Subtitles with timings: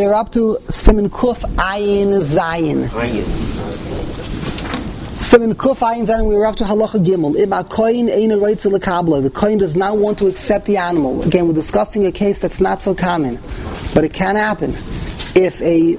[0.00, 2.88] We're up to Simon Kuf Ayin Zayin.
[5.16, 7.34] Simon Kuf Ayin Zayin, we were up to Halacha Gimel.
[7.34, 11.24] Iba koin ein to the The koin does not want to accept the animal.
[11.24, 13.40] Again, we're discussing a case that's not so common,
[13.92, 14.70] but it can happen.
[15.34, 15.96] If a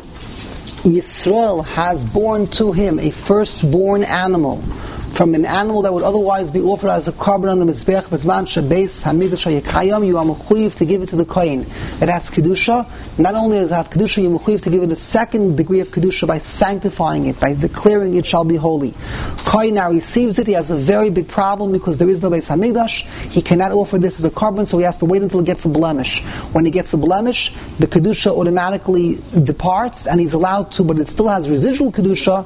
[0.87, 4.63] Yisrael has born to him a firstborn animal,
[5.19, 8.47] from an animal that would otherwise be offered as a korban on the Mizbech, Vizman
[8.47, 11.63] Shabes Hamikdash Yekayam, you are mechuyev to give it to the Kohen.
[11.99, 12.89] It has Kedusha.
[13.19, 15.81] Not only does it have Kedusha, you are mechuyev to give it a second degree
[15.81, 18.93] of Kedusha by sanctifying it, by declaring it shall be holy.
[19.39, 22.89] Kohen now receives it, he has a very big problem because there is no Beis.
[23.29, 25.65] He cannot offer this as a korban, so he has to wait until it gets
[25.65, 26.23] a blemish.
[26.53, 31.09] When it gets a blemish, the Kedusha automatically departs and he's allowed to, but it
[31.09, 32.45] still has residual Kedusha,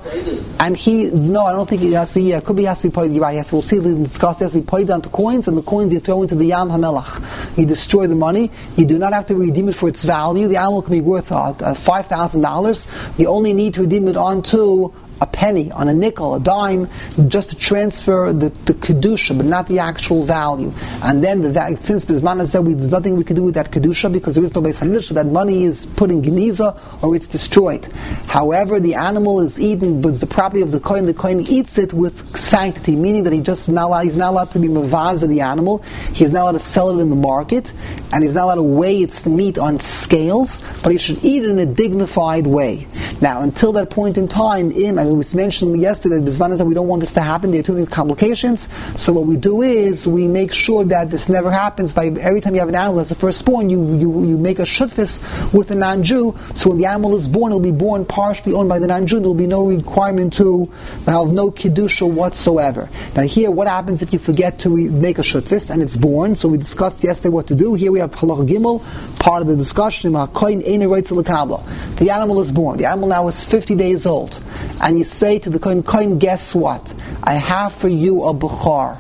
[0.60, 3.18] and he, no, I don't think he has to, yeah, uh, could be be paid,
[3.20, 5.62] right, yes, we'll see, we'll discuss, has to be paid down to coins, and the
[5.62, 7.58] coins you throw into the Yam HaMelach.
[7.58, 10.58] You destroy the money, you do not have to redeem it for its value, the
[10.58, 15.72] animal can be worth uh, $5,000, you only need to redeem it onto a penny,
[15.72, 16.90] on a nickel, a dime,
[17.28, 20.72] just to transfer the, the kedusha, but not the actual value.
[21.02, 24.12] And then the since Bismana said we, there's nothing we can do with that kedusha
[24.12, 27.86] because there is no base so that money is put in geniza or it's destroyed.
[28.28, 31.06] However, the animal is eaten, but it's the property of the coin.
[31.06, 34.52] The coin eats it with sanctity, meaning that he just not allowed, he's not allowed
[34.52, 35.80] to be mavaz of the animal.
[36.14, 37.74] He's not allowed to sell it in the market,
[38.12, 40.62] and he's not allowed to weigh its meat on scales.
[40.82, 42.88] But he should eat it in a dignified way.
[43.22, 47.02] Now, until that point in time, im it was mentioned yesterday that we don't want
[47.02, 47.52] this to happen.
[47.52, 48.68] There are too many complications.
[48.98, 51.94] So what we do is we make sure that this never happens.
[51.94, 54.64] By every time you have an animal that's the firstborn, you you, you make a
[54.64, 55.22] shutfis
[55.54, 56.38] with a non-Jew.
[56.56, 59.20] So when the animal is born, it'll be born partially owned by the non-Jew.
[59.20, 60.66] There'll be no requirement to
[61.06, 62.90] have no kedusha whatsoever.
[63.16, 66.36] Now here, what happens if you forget to make a shutfis and it's born?
[66.36, 67.76] So we discussed yesterday what to do.
[67.76, 68.84] Here we have halach gimel,
[69.20, 70.14] part of the discussion.
[70.14, 72.78] The animal is born.
[72.78, 74.42] The animal now is 50 days old,
[74.82, 76.94] and you say to the Kohen, Kohen, guess what?
[77.24, 79.00] I have for you a Bukhar.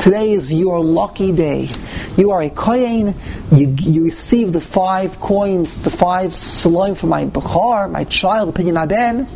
[0.00, 1.68] Today is your lucky day.
[2.16, 3.14] You are a Kohen,
[3.52, 8.62] you, you receive the five coins, the five saloim for my Bukhar, my child, the
[8.62, 9.28] Pinyan Aden.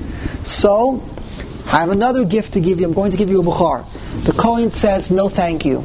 [0.44, 1.02] So,
[1.66, 2.86] I have another gift to give you.
[2.86, 3.84] I'm going to give you a Bukhar.
[4.24, 5.82] The Kohen says, no thank you.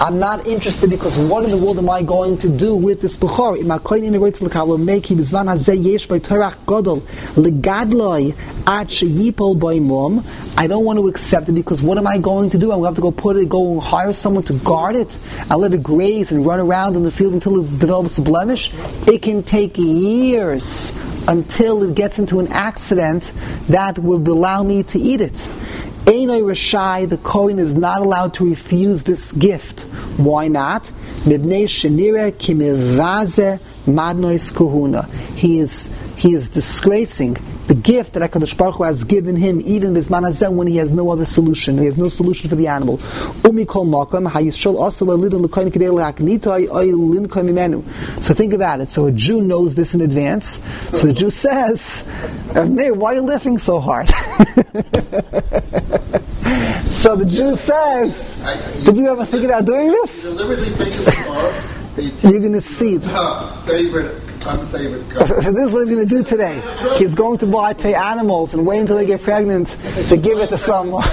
[0.00, 3.16] I'm not interested because what in the world am I going to do with this
[3.16, 3.58] Bukhar?
[3.58, 7.00] Im akoin in the will make him zvan hazeh yesh by Torah godol
[7.34, 8.30] legadloi
[8.68, 10.24] at sheyipol by mom.
[10.56, 12.70] I don't want to accept it because what am I going to do?
[12.70, 15.18] I'm going to have to go put it, go hire someone to guard it.
[15.50, 18.72] I'll let it graze and run around in the field until it develops a blemish.
[19.08, 20.92] It can take years
[21.26, 23.32] until it gets into an accident
[23.68, 25.50] that will allow me to eat it.
[26.08, 29.82] Einoi Rashai, the Kohen is not allowed to refuse this gift.
[30.16, 30.90] Why not?
[35.36, 37.36] He is he is disgracing
[37.68, 40.90] the gift that HaKadosh Baruch Hu has given him, even Bisman Hazeh, when he has
[40.90, 41.78] no other solution.
[41.78, 42.98] He has no solution for the animal.
[43.44, 47.84] Umi kol makam, hayishol also l'lidon l'koyin k'dei l'aknitoi oy linkoy mimenu.
[48.20, 48.88] So think about it.
[48.88, 50.60] So a Jew knows this in advance.
[50.90, 52.02] So the Jew says,
[52.52, 54.08] why are you laughing so hard?
[56.88, 58.36] so the Jew says,
[58.84, 60.24] did you ever think about doing this?
[62.24, 62.98] You're going to see.
[63.66, 66.60] Favorite this is what he's going to do today.
[66.96, 69.68] He's going to buy tay animals and wait until they get pregnant
[70.08, 71.04] to give it to someone.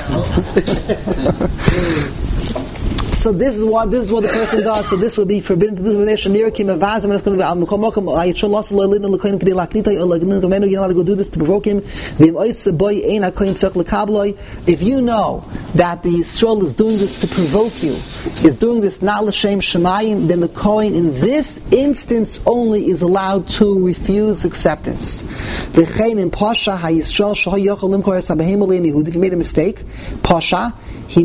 [3.26, 4.88] so this is what this is what the person does.
[4.88, 6.06] So this will be forbidden to do
[11.16, 11.82] this to provoke him.
[14.68, 15.44] If you know
[15.74, 17.94] that the Yisrael is doing this to provoke you,
[18.44, 23.50] is doing this not l'shem shemayim, then the Kohen in this instance only is allowed
[23.58, 25.26] to refuse acceptance.
[25.74, 26.16] If you
[29.20, 29.84] made a mistake,
[30.22, 30.76] Pasha,
[31.08, 31.24] he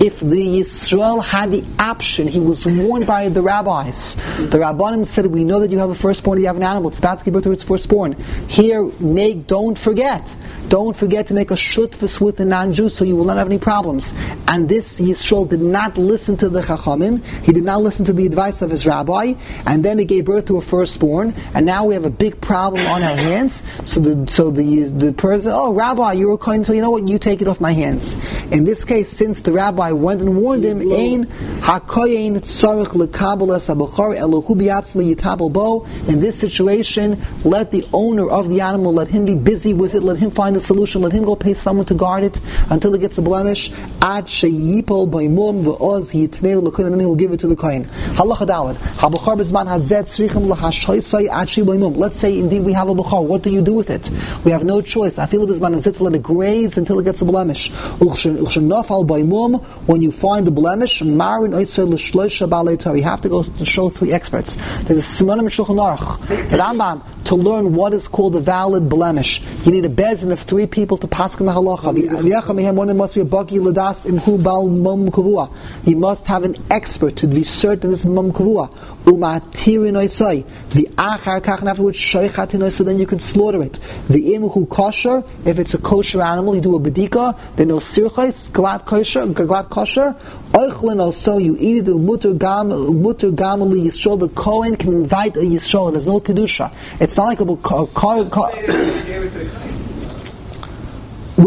[0.00, 4.16] if the Yisrael had the option, he was warned by the rabbis.
[4.38, 6.88] The rabbanim said, "We know that you have a firstborn, you have an animal.
[6.88, 8.16] It's about to give birth to its firstborn.
[8.48, 10.34] Here, make don't forget."
[10.72, 13.58] Don't forget to make a shutfus with the non-Jew so you will not have any
[13.58, 14.14] problems.
[14.48, 17.22] And this Yisrael did not listen to the Chachamim.
[17.44, 19.34] He did not listen to the advice of his rabbi.
[19.66, 21.34] And then he gave birth to a firstborn.
[21.52, 23.62] And now we have a big problem on our hands.
[23.84, 27.06] So the, so the, the person, oh, rabbi, you're a kohen, so you know what?
[27.06, 28.14] You take it off my hands.
[28.50, 31.26] In this case, since the rabbi went and warned him, Ein
[31.60, 35.84] hakoyin tzarich lekabel es elohu biyatzma bo.
[36.08, 40.02] In this situation, let the owner of the animal, let him be busy with it,
[40.02, 41.02] let him find a solution.
[41.02, 43.70] Let him go pay someone to guard it until it gets a blemish.
[44.00, 47.84] Ad sheyipol baimum ve'oz yitneu l'kohen, and then he will give it to the kohen.
[48.14, 48.76] Halacha dalad.
[48.76, 51.96] Habuchar bezman hazet tzrichim lahashoisai ad shei baimum.
[51.96, 53.24] Let's say indeed we have a bukhar.
[53.24, 54.10] What do you do with it?
[54.44, 55.16] We have no choice.
[55.16, 57.70] Afilu bezman hazet let it graze until it gets a blemish.
[57.70, 59.62] Uchshen nafal baimum.
[59.86, 62.96] When you find the blemish, marin oiser l'shloisha balei Torah.
[62.96, 64.56] You have to go to show three experts.
[64.84, 66.18] There's a Simonim Shulchan Aruch.
[66.48, 69.40] Rambam to learn what is called a valid blemish.
[69.64, 71.94] You need a bezin of three people to pass in the halacha.
[71.94, 75.50] The one must be a baki ladas imhu bal mum kavua.
[75.86, 78.68] You must have an expert to be certain this is mum kavua.
[79.04, 80.44] Umatirin oisai.
[80.72, 83.80] The achar kach and afterwards shoichatin so then you can slaughter it.
[84.10, 85.24] The imhu kosher.
[85.46, 87.56] If it's a kosher animal, you do a bedika.
[87.56, 90.14] Then no sirchais glad kosher, glad kosher.
[90.52, 91.94] Oichlin also you eat it.
[91.94, 92.68] Mutter gam
[93.02, 94.20] mutter gamali yisrael.
[94.20, 95.92] The Kohen can invite a yisrael.
[95.92, 96.74] There's no kedusha.
[97.00, 97.86] It's not like a car.
[97.86, 99.71] car we're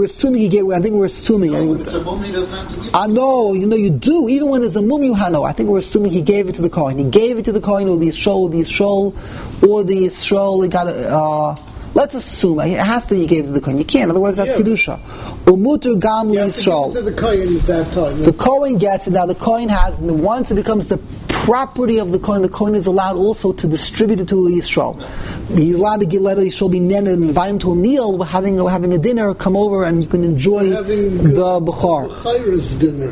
[0.06, 0.68] assuming he gave.
[0.70, 1.52] I think we're assuming.
[1.52, 2.96] No, when it's a mum, he doesn't have to give.
[2.96, 4.30] I know, you know, you do.
[4.30, 5.44] Even when there's a mum, you know.
[5.44, 6.98] I think we're assuming he gave it to the coin.
[6.98, 9.14] He gave it to the coin, or the Yisrael, the Yisrael,
[9.68, 10.64] or the Yisrael.
[10.64, 10.88] He got.
[10.88, 11.56] Uh,
[11.96, 13.16] Let's assume it has to.
[13.16, 13.78] He gave it to the coin.
[13.78, 14.12] You can't.
[14.12, 14.58] Otherwise, that's Yeah.
[14.58, 15.00] kedusha.
[15.46, 17.06] Umuter gam You have to give Yisrael.
[17.06, 18.22] the coin at that time.
[18.22, 19.12] The Kohen gets it.
[19.12, 21.00] Now the coin has, and once it becomes the
[21.46, 22.42] property of the coin.
[22.42, 24.96] the coin is allowed also to distribute it to Yisrael.
[25.56, 28.26] He's allowed to give, let Yisrael be nen and invite him to a meal, we're
[28.26, 32.10] having, we're having a dinner, come over and you can enjoy the Bukhar.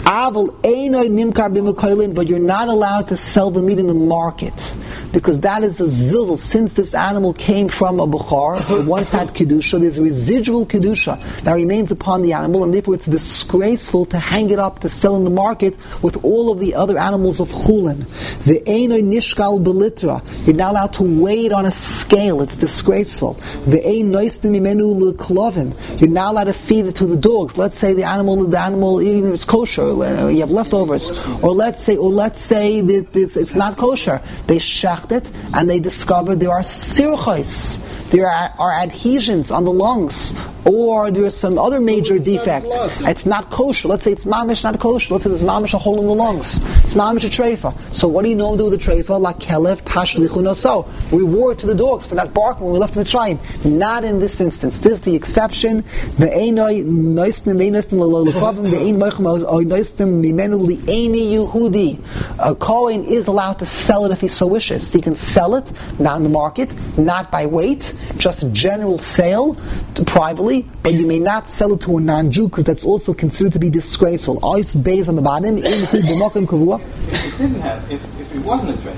[0.01, 4.73] Aval einay nimkar b'mekoilin, but you're not allowed to sell the meat in the market
[5.11, 6.37] because that is a zilzal.
[6.39, 9.79] Since this animal came from a bukhar, it once had kedusha.
[9.79, 14.57] There's residual kedusha that remains upon the animal, and therefore it's disgraceful to hang it
[14.57, 18.05] up to sell in the market with all of the other animals of chulin.
[18.45, 20.21] The einay nishkal belitra.
[20.45, 22.41] You're not allowed to weigh it on a scale.
[22.41, 23.33] It's disgraceful.
[23.65, 25.99] The ein noistim imenu leklovim.
[25.99, 27.57] You're not allowed to feed it to the dogs.
[27.57, 29.87] Let's say the animal, the animal, even if it's kosher,
[30.31, 31.11] you have leftovers,
[31.41, 34.21] or let's say, or let's say that it's, it's not kosher.
[34.47, 37.79] They shecht it and they discover there are sirchos.
[38.13, 42.67] There are, adhesions on the lungs, or there is some other major not defect.
[43.01, 43.87] It's not kosher.
[43.87, 45.15] Let's say it's mamish not kosher.
[45.15, 46.57] Let's say there's mamish a hole in the lungs.
[46.83, 47.73] It's mamish a treifa.
[47.91, 49.19] So what do you know do with the treifa?
[49.19, 50.87] La kelef tashlichu so.
[51.11, 53.39] Reward to the dogs for not barking when we left Mitzrayim.
[53.65, 54.77] Not in this instance.
[54.77, 55.83] This is the exception.
[56.19, 61.99] The einoi noistim ve'noistim l'lochavim ve'ein moichem oy noistim mimenu li'eni Yehudi.
[62.37, 64.93] A Kohen is allowed to sell it if he so wishes.
[64.93, 69.55] He can sell it, not in the market, not by weight, just a general sale
[69.95, 73.53] to privately, but you may not sell it to a non-Jew because that's also considered
[73.53, 74.39] to be disgraceful.
[74.41, 76.81] Ois based on the bottom, in b'mokim kavua.
[77.07, 78.97] It didn't have, if, if it wasn't a trade.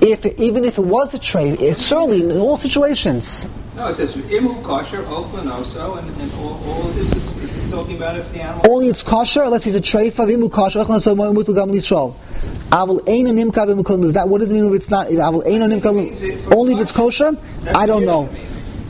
[0.00, 3.48] if even if it was a trade, it, certainly in all situations.
[3.74, 7.96] No, it says imu kosher, oflanoso, and, and all, all of this is, is talking
[7.96, 8.64] about if the animal.
[8.70, 9.46] Only it's kosher.
[9.48, 10.80] Let's say it's a trade for vimu kosher.
[12.70, 13.00] Echlan so moed mutal gam lisrael.
[13.00, 14.04] Avol ein nimka b'mukom.
[14.04, 15.08] Is that what does it mean if it's not?
[15.08, 16.54] Avol ein nimka.
[16.54, 17.36] Only if it's kosher.
[17.74, 18.28] I don't know.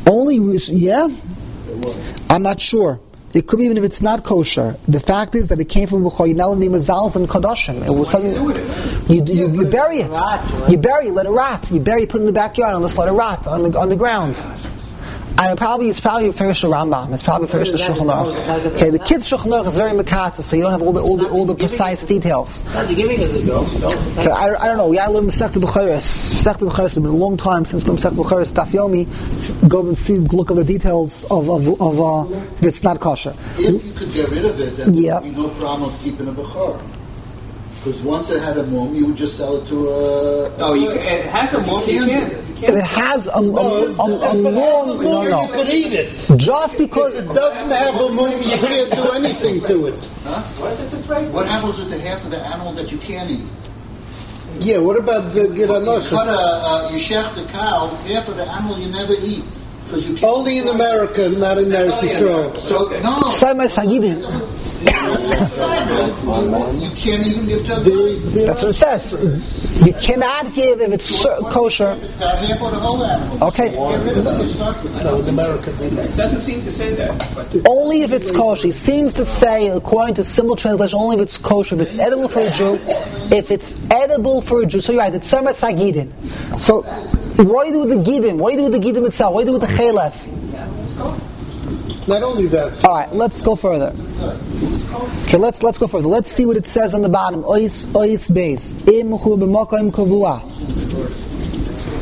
[0.07, 0.37] Only
[0.69, 1.09] yeah.
[2.31, 3.01] I'm not sure.
[3.35, 4.77] It could be even if it's not kosher.
[4.89, 6.35] The fact is that it came from Bukhari.
[6.35, 7.85] Now it mazals and kadoshim.
[7.85, 8.33] It was you something.
[9.15, 10.15] You, you, you bury it.
[10.71, 11.71] You bury it, let it rot.
[11.71, 13.79] You bury it, put it in the backyard, and let's let it rot on the,
[13.79, 14.37] on the ground.
[15.39, 17.13] And it probably it's probably Farish the Rambam.
[17.13, 18.75] It's probably Farish the Shulchan Aruch.
[18.75, 21.17] Okay, the Kitzur Shulchan Aruch is very makata, so you don't have all the all
[21.19, 22.65] the, all the precise details.
[22.73, 23.53] You're giving it a.
[24.19, 24.93] Okay, I, I don't know.
[24.93, 26.33] Yeah, I learned Masech B'Charis.
[26.35, 26.87] Masech B'Charis.
[26.87, 29.69] It's been a long time since Masech B'Charis Daf Yomi.
[29.69, 33.37] Go and see, look at the details of of, of uh, if it's not kosher.
[33.59, 35.21] If you could get rid of it, then Yeah.
[35.21, 36.81] there'd be no problem of keeping a Bechor.
[37.85, 40.59] Because once it had a mum, you would just sell it to a.
[40.59, 42.33] No, you, can- it has a mum, you can't.
[42.57, 42.79] You If can't.
[42.79, 45.53] it has a, a, No, a, it's, a, if long has a no no you
[45.53, 46.39] could eat it.
[46.39, 49.95] just because If it doesn't have a mum, you can't do anything to it.
[51.33, 53.47] What happens with the half of the animal that you can't eat?
[54.61, 56.13] Yeah, what about the You cut Giranosha?
[56.17, 59.45] a, uh, you shecht a cow, half of the animal you never eat.
[59.85, 60.33] Because you can't.
[60.33, 62.59] Only in America, not in Eretz Yisrael.
[62.59, 63.31] So, no.
[63.33, 64.17] Simon Sagidin.
[64.77, 64.91] You
[66.95, 68.45] can't even give to a guy.
[68.45, 69.83] That's what it says.
[69.87, 71.97] You cannot give if it's kosher.
[72.03, 73.45] It's half the whole animal.
[73.49, 73.69] Okay.
[73.69, 75.05] It, you're stuck with it.
[75.05, 76.01] No, in America, they don't.
[76.01, 77.67] It doesn't seem to say that.
[77.67, 78.67] Only if it's kosher.
[78.67, 81.75] He seems to say, according to simple translation, only if it's kosher.
[81.77, 82.79] If it's edible for a Jew,
[83.35, 84.81] if it's edible for a Jew.
[84.81, 85.15] So you're right.
[85.15, 86.13] It's Sema Sagidin.
[86.59, 88.37] So what do you do with the Gidim?
[88.37, 89.33] What do you do with the Gidim itself?
[89.33, 91.26] What do you do with the Chalef?
[92.09, 93.93] Not only that, All right, let's go further.
[95.27, 96.07] Okay, let's let's go further.
[96.07, 97.43] Let's see what it says on the bottom.
[97.43, 98.73] Ois ois base.
[98.73, 100.41] Imhu b'makom kavua.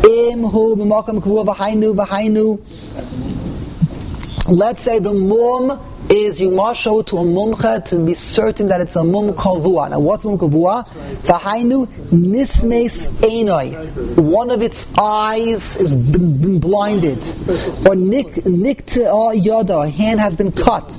[0.02, 2.60] Imhu b'makom kavua v'hainu v'hainu.
[4.48, 5.80] let's say the mum
[6.10, 9.90] is you must show to a mumcha to be certain that it's a mum kavua.
[9.90, 10.86] Now, what's mum kavua?
[11.22, 14.16] V'hainu nismes enoi.
[14.16, 17.18] One of its eyes is been, been blinded,
[17.86, 19.78] or nik nikta yada.
[19.78, 20.90] A hand has been cut.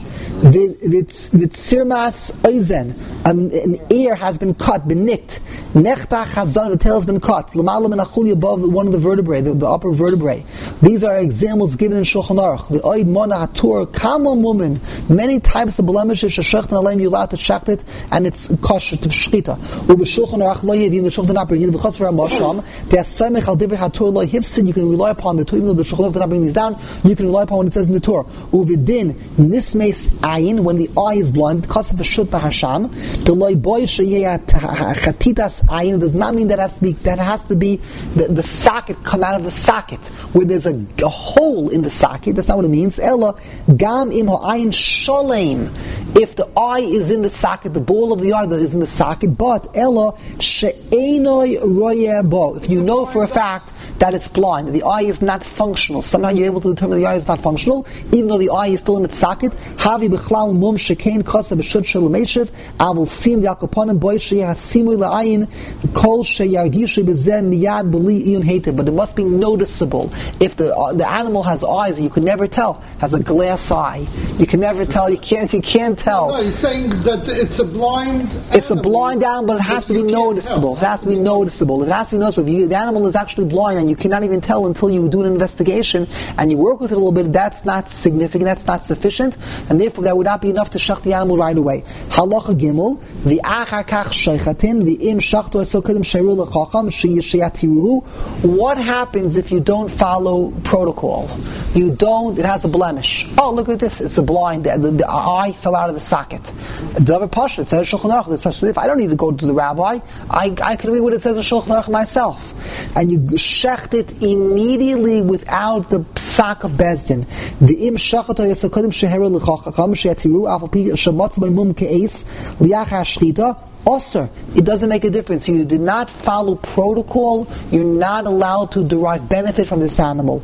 [0.45, 2.93] Vitzirmas oizen,
[3.25, 5.39] an, an ear has been cut, been nicked.
[5.73, 7.51] Nechta chazan, the tail has been cut.
[7.53, 10.45] Lamalam and achuli above one of the vertebrae, the, the upper vertebrae.
[10.83, 12.69] These are examples given in Shulchan Aruch.
[12.69, 17.71] The oid mona hatur, common woman, many types of blemishes, sheshechten aleim, you allowed to
[17.71, 19.57] it, and it's kosher to shchita.
[19.57, 23.57] Uve Shulchan Aruch lo yevim, the Shulchan Aruch, yin v'chotz v'ra mosham, the asamech al
[23.57, 26.29] divri hatur lo hifsin, you can rely upon the Torah, even though the Shulchan Aruch
[26.29, 28.25] did not down, you can rely upon what it says in the Torah.
[28.51, 32.91] Uve din, nismes ayin, when the eye is blind, because of the shut b'hasham,
[33.25, 37.55] the loy boy chatitas ayin does not mean that has to be that has to
[37.55, 37.77] be
[38.15, 39.99] the, the socket come out of the socket
[40.33, 42.35] where there's a, a hole in the socket.
[42.35, 42.99] That's not what it means.
[42.99, 43.39] Ella
[43.75, 45.75] gam im ayin sholem.
[46.15, 48.79] If the eye is in the socket, the ball of the eye that is in
[48.79, 52.55] the socket, but ella she'enoi royeh bo.
[52.55, 56.01] If you know for a fact that it's blind, the eye is not functional.
[56.01, 58.81] Somehow you're able to determine the eye is not functional, even though the eye is
[58.81, 59.51] still in its socket.
[59.77, 62.49] Havi b'chlal mum shekain kosa b'shut shel meshiv.
[62.79, 68.75] Avul sim the alkaponim boy sheyasimu la'ayin kol sheyargishu b'zem miyad b'li iyun hated.
[68.75, 70.11] But it must be noticeable.
[70.39, 72.73] If the uh, the animal has eyes, you can never tell.
[72.99, 74.05] Has a glass eye.
[74.37, 75.09] You can never tell.
[75.09, 75.51] You can't.
[75.53, 76.29] You can't tell.
[76.29, 78.29] No, he's saying that it's a blind.
[78.51, 80.75] It's a blind animal, but it has to be noticeable.
[80.75, 81.83] It has to be noticeable.
[81.83, 82.49] It has to be noticeable.
[82.49, 85.21] If you, the animal is actually blind and you cannot even tell until you do
[85.21, 86.07] an investigation
[86.39, 89.37] and you work with it a little bit, that's not significant, that's not sufficient,
[89.69, 91.83] and therefore that would not be enough to shach the animal right away.
[92.09, 98.03] Halacha gimel, the achar kach sheichatin, the im shachto esokadim sheiru lechacham, sheyatiruhu.
[98.43, 101.29] What happens if you don't follow protocol?
[101.75, 103.27] You don't, it has a blemish.
[103.37, 106.01] Oh, look at this, it's a blind, the, the, the eye fell out of the
[106.01, 106.51] socket.
[106.99, 109.53] The other pasha, says Shulchan Aruch, especially if I don't need to go to the
[109.53, 112.53] rabbi, I, I can read what it says in Shulchan Aruch myself.
[112.95, 117.25] And you shecht it immediately without the psak of Bezdin.
[117.59, 122.25] The im shachat yasakodim sheheru l'chachacham sheyatiru afal pi shamatz by mum ke'es
[122.59, 125.47] liachar shtita Osir, it doesn't make a difference.
[125.47, 127.47] You did not follow protocol.
[127.71, 130.39] You're not allowed to derive benefit from this animal.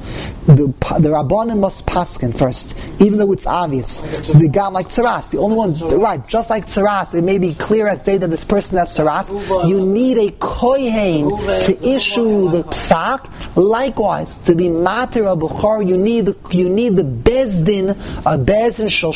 [0.45, 0.67] The
[0.99, 4.01] the rabbanim must paskin first, even though it's obvious.
[4.01, 7.87] The guy like tzaras, the only ones right, just like tzaras, it may be clear
[7.87, 9.29] as day that this person has tzaras.
[9.67, 11.29] You need a kohen
[11.61, 13.29] to issue the psak.
[13.55, 18.89] Likewise, to be matir a bukhar, you need the you need the bezdin, a bezdin
[18.91, 19.11] shel.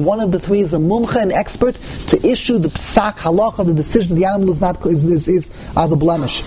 [0.00, 1.78] One of the three is a mumcha, an expert,
[2.08, 5.50] to issue the psak halach of the decision the animal is not is, is, is
[5.76, 6.42] as a blemish.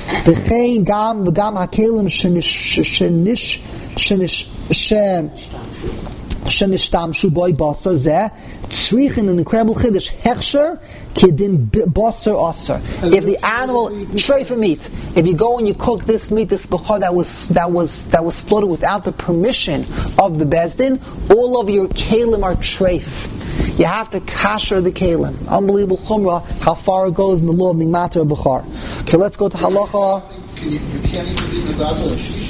[6.47, 8.31] Shenishtamshu boy basar zeh
[8.63, 10.81] tzrichin an incredible chiddush hechsher
[11.13, 12.81] kidin basar aser.
[13.15, 16.65] If the animal tray for meat, if you go and you cook this meat, this
[16.65, 19.85] bechor that was that was that was slaughtered without the permission
[20.17, 21.01] of the bezdin,
[21.33, 23.33] all of your kalim are treif.
[23.77, 25.47] You have to kasher the kalim.
[25.47, 28.65] Unbelievable chumrah how far it goes in the law of mingmater bechar.
[29.01, 30.23] Okay, let's go to halacha.
[30.55, 31.83] Can you, you can't even be
[32.17, 32.46] shisha.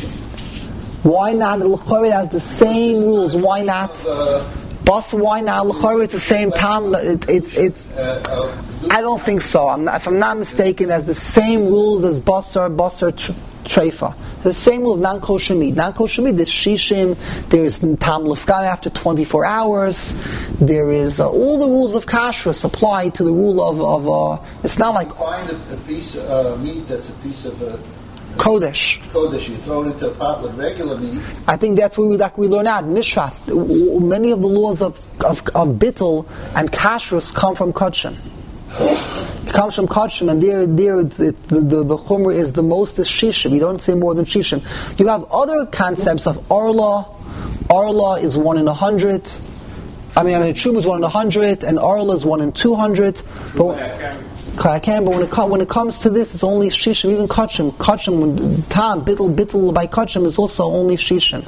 [1.03, 1.59] Why not?
[1.59, 3.35] L'chorid has the same rules.
[3.35, 3.91] Why not?
[4.83, 5.67] Bus, why not?
[5.67, 6.95] L'chorid it's the same time.
[6.95, 7.87] It, it's it's.
[8.89, 9.67] I don't think so.
[9.67, 13.33] I'm not, if I'm not mistaken, it has the same rules as basar, basar tr-
[13.67, 14.15] treifa.
[14.43, 15.75] The same rule of non-kosher meat.
[15.75, 17.17] Non-kosher meat, there's shishim,
[17.49, 20.13] there's tam lefkam after 24 hours,
[20.61, 24.45] there is uh, all the rules of kashrus apply to the rule of, of uh,
[24.63, 27.77] it's not like find a, a piece of uh, meat that's a piece of uh,
[28.37, 28.99] kodesh.
[29.11, 29.49] kodesh.
[29.49, 31.21] You throw it into a pot with regular meat.
[31.47, 33.41] I think that's where we, like we learn out mishras.
[34.01, 38.17] Many of the laws of of, of bittul and kashrus come from kodshim.
[38.79, 42.63] It comes from kodshim, and there, there, it, it, the, the, the chumrah is the
[42.63, 43.51] most is shishim.
[43.51, 44.61] You don't say more than shishim.
[44.99, 47.07] You have other concepts of orla.
[47.69, 49.29] Orla is one in a hundred.
[50.15, 52.51] I mean, I mean, Truma is one in a hundred, and Orla is one in
[52.51, 53.21] two hundred.
[53.55, 53.77] But
[54.65, 57.27] I can, but when it, com- when it comes to this, it's only shishim, even
[57.27, 57.71] kachim.
[57.73, 61.43] Kachim, when- tam, bittel, bittel by kachim is also only shishim.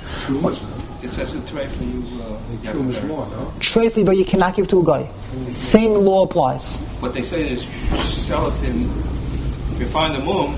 [1.02, 2.04] It says in treifa you.
[2.22, 3.54] Uh, you more, no?
[3.60, 5.10] Trefi, but you cannot give to a guy.
[5.54, 6.80] Same law applies.
[7.00, 8.90] What they say is you should sell it in.
[9.72, 10.58] If you find a mum,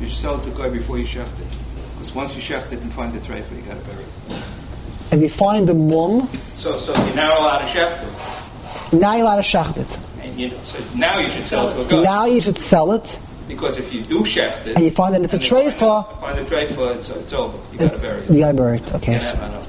[0.00, 1.56] you should sell it to the guy before you shecht it.
[1.98, 4.42] Because once you shecht it and find the treifa you got to bury it.
[5.12, 8.02] If you find the mum, So, so you're now allowed to shecht
[8.92, 8.92] it.
[8.98, 9.98] now you're allowed to shacht it.
[10.24, 12.02] And you, so now you should sell it to a guy.
[12.02, 15.22] Now you should sell it, Because if you do shecht it, and you find that
[15.22, 17.58] it's a and you find treifa, it- Find the treifa it's, it's over.
[17.72, 18.30] You got to bury it.
[18.30, 18.94] you gotta bury it.
[18.94, 19.12] Okay.
[19.12, 19.64] Yeah.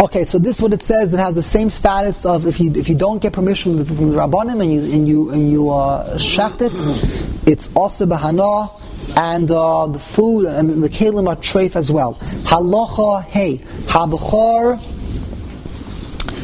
[0.00, 1.14] Okay, so this is what it says.
[1.14, 3.84] It has the same status of if you if you don't get permission from the,
[3.94, 6.72] from the rabbanim and you and you and you uh, shacht it,
[7.48, 8.70] it's also bahana
[9.16, 12.14] and uh, the food and the kalim are treif as well.
[12.44, 14.78] Halacha hey habachar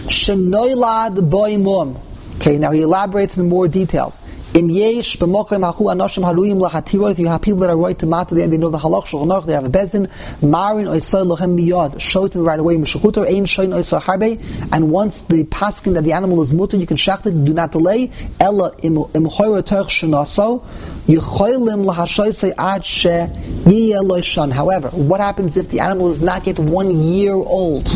[0.06, 2.00] shenoilad boimum.
[2.36, 4.14] Okay, now he elaborates in more detail.
[4.54, 7.10] Im yesh hachu anoshim lahatiro.
[7.10, 9.46] If you have people that are right to matter, they know the halach.
[9.46, 10.10] They have a bezin.
[10.42, 11.98] Marin oisay lochem miyad.
[11.98, 12.76] Show it right away.
[12.76, 14.70] Mishuchuter ein shoyin oisay harbe.
[14.70, 17.44] And once the paskin that the animal is mutter, you can shacht it.
[17.46, 18.10] Do not delay.
[18.38, 20.62] Ella im choyre terch shenaso.
[21.06, 26.90] Yichoylim lahashoysay ad she yiyeh However, what happens if the animal is not yet one
[27.00, 27.86] year old?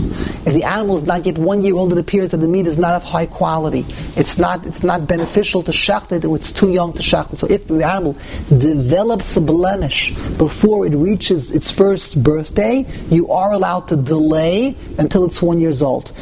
[0.47, 2.79] If the animal is not yet one year old, it appears that the meat is
[2.79, 3.85] not of high quality.
[4.15, 7.39] It's not it's not beneficial to shacht it it's too young to shachrit.
[7.39, 8.17] So if the animal
[8.49, 15.25] develops a blemish before it reaches its first birthday, you are allowed to delay until
[15.25, 16.13] it's one years old.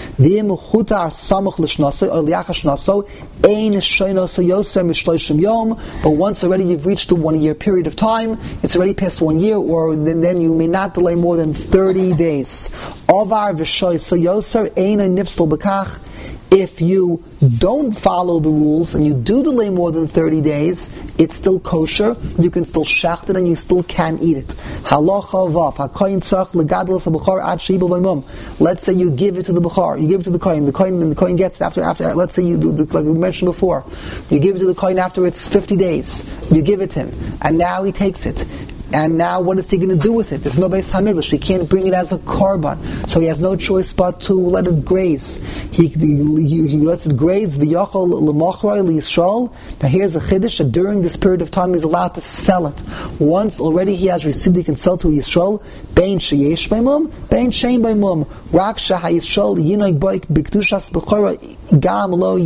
[6.03, 9.39] But once already you've reached the one year period of time, it's already past one
[9.39, 12.71] year, or then, then you may not delay more than 30 days.
[16.51, 17.25] If you
[17.59, 22.17] don't follow the rules and you do delay more than 30 days, it's still kosher,
[22.39, 24.55] you can still shacht it and you still can eat it.
[28.61, 30.73] Let's say you give it to the Bukhar, you give it to the coin, the
[30.73, 33.49] coin and the coin gets it after, after let's say you do, like we mentioned
[33.49, 33.85] before,
[34.31, 37.59] you give it to the coin after it's 50 days, you give it him, and
[37.59, 38.45] now he takes it.
[38.93, 40.43] And now, what is he going to do with it?
[40.43, 40.93] There's no base.
[41.31, 44.67] He can't bring it as a korban, so he has no choice but to let
[44.67, 45.37] it graze.
[45.73, 47.59] He, he, he lets it graze.
[47.59, 49.53] V'yachol l'mochroi l'yisrael.
[49.83, 52.83] Now, here's a chiddush that during this period of time he's allowed to sell it.
[53.19, 55.63] Once already he has received, he can sell to Yisrael.
[55.95, 56.71] Bein sheyesh.
[58.53, 58.77] Rak
[59.99, 60.27] boik
[61.81, 62.39] gam lo.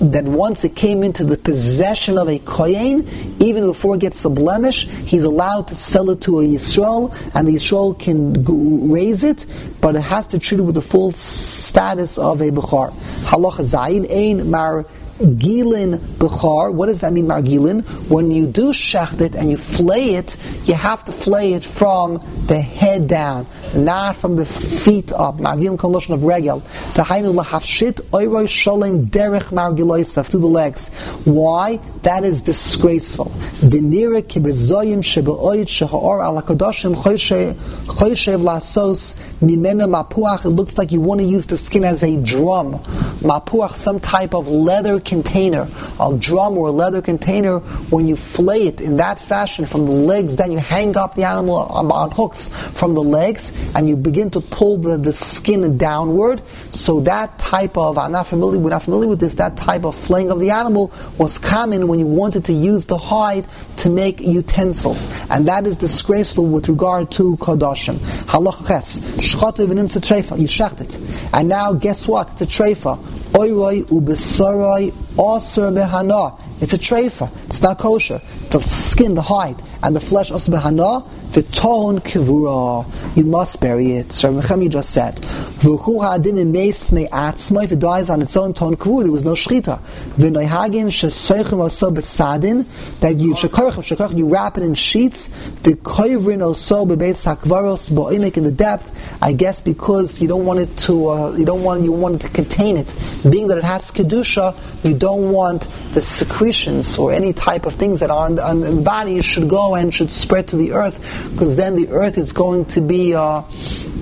[0.00, 3.08] That once it came into the possession of a kohen,
[3.40, 7.48] even before it gets a blemish he's allowed to sell it to a Yisrael, and
[7.48, 9.46] the Yisrael can raise it,
[9.80, 12.92] but it has to treat it with the full status of a Bukhar.
[13.22, 14.84] Halacha Zayin, Ein Mar
[15.18, 16.72] Gilin Bukhar.
[16.72, 17.84] What does that mean, Margilin?
[18.08, 22.24] When you do shecht it and you flay it, you have to flay it from
[22.46, 25.36] the head down, not from the feet up.
[25.36, 26.60] Margilin condition of regel.
[26.94, 30.88] Tahainu lahafshit oiroi sholem derech margiloisav through the legs.
[31.24, 31.76] Why?
[32.02, 33.26] That is disgraceful.
[33.60, 40.44] Denira kibezoyim shebeoyit shehaor ala kadoshim choyshev lasos mimena mapuach.
[40.44, 42.78] It looks like you want to use the skin as a drum.
[43.20, 45.68] Mapuach, some type of leather container,
[46.00, 47.58] a drum or a leather container,
[47.90, 51.24] when you flay it in that fashion from the legs, then you hang up the
[51.24, 56.42] animal on, hooks from the legs and you begin to pull the, the skin downward.
[56.72, 59.94] So that type of, I'm not familiar, we're not familiar with this, that type of
[59.94, 63.46] flaying of the animal was common when you wanted to use the hide
[63.78, 65.08] to make utensils.
[65.30, 67.96] And that is disgraceful with regard to Kodashim.
[68.26, 68.66] Halach
[69.28, 70.98] shchatu you shecht it.
[71.32, 72.30] And now guess what?
[72.32, 72.98] It's a treifa.
[73.32, 76.40] Oiroi ubesoroi osir behana.
[76.60, 77.30] It's a treifa.
[77.46, 78.20] It's not kosher.
[78.50, 81.08] The skin, the hide, and the flesh osir behana.
[81.32, 82.86] The tone kivura.
[83.14, 84.12] You must bury it.
[84.12, 88.76] So Rabbi just said, "V'chu ha'adin meis me'atzma." If it dies on its own tone
[88.76, 89.78] kivura, there was no shchita.
[90.16, 92.64] V'noihagin shesoichim also besadin.
[93.00, 95.28] That you shekorchim shekorchim you wrap it in sheets.
[95.64, 98.90] The koivrin also bebeis hakvaros bo'imek in the depth.
[99.20, 102.28] I guess because you don't want it to, uh, you don't want you want to
[102.30, 102.92] contain it.
[103.28, 108.00] Being that it has kedusha, you don't want the secretions or any type of things
[108.00, 110.98] that are on the, on the body should go and should spread to the earth
[111.30, 113.42] because then the earth is going to be uh,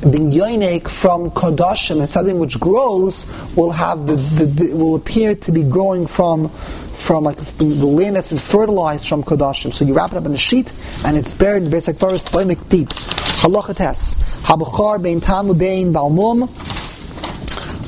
[0.00, 3.26] being yoinek from kodashim, and something which grows
[3.56, 6.48] will have the, the, the, will appear to be growing from
[6.96, 9.72] from like the land that's been fertilized from kodashim.
[9.72, 10.72] So you wrap it up in a sheet,
[11.04, 12.88] and it's buried in the basic forest, boimek deep.
[12.88, 16.48] Halachates habachar bein tamu bein balmum.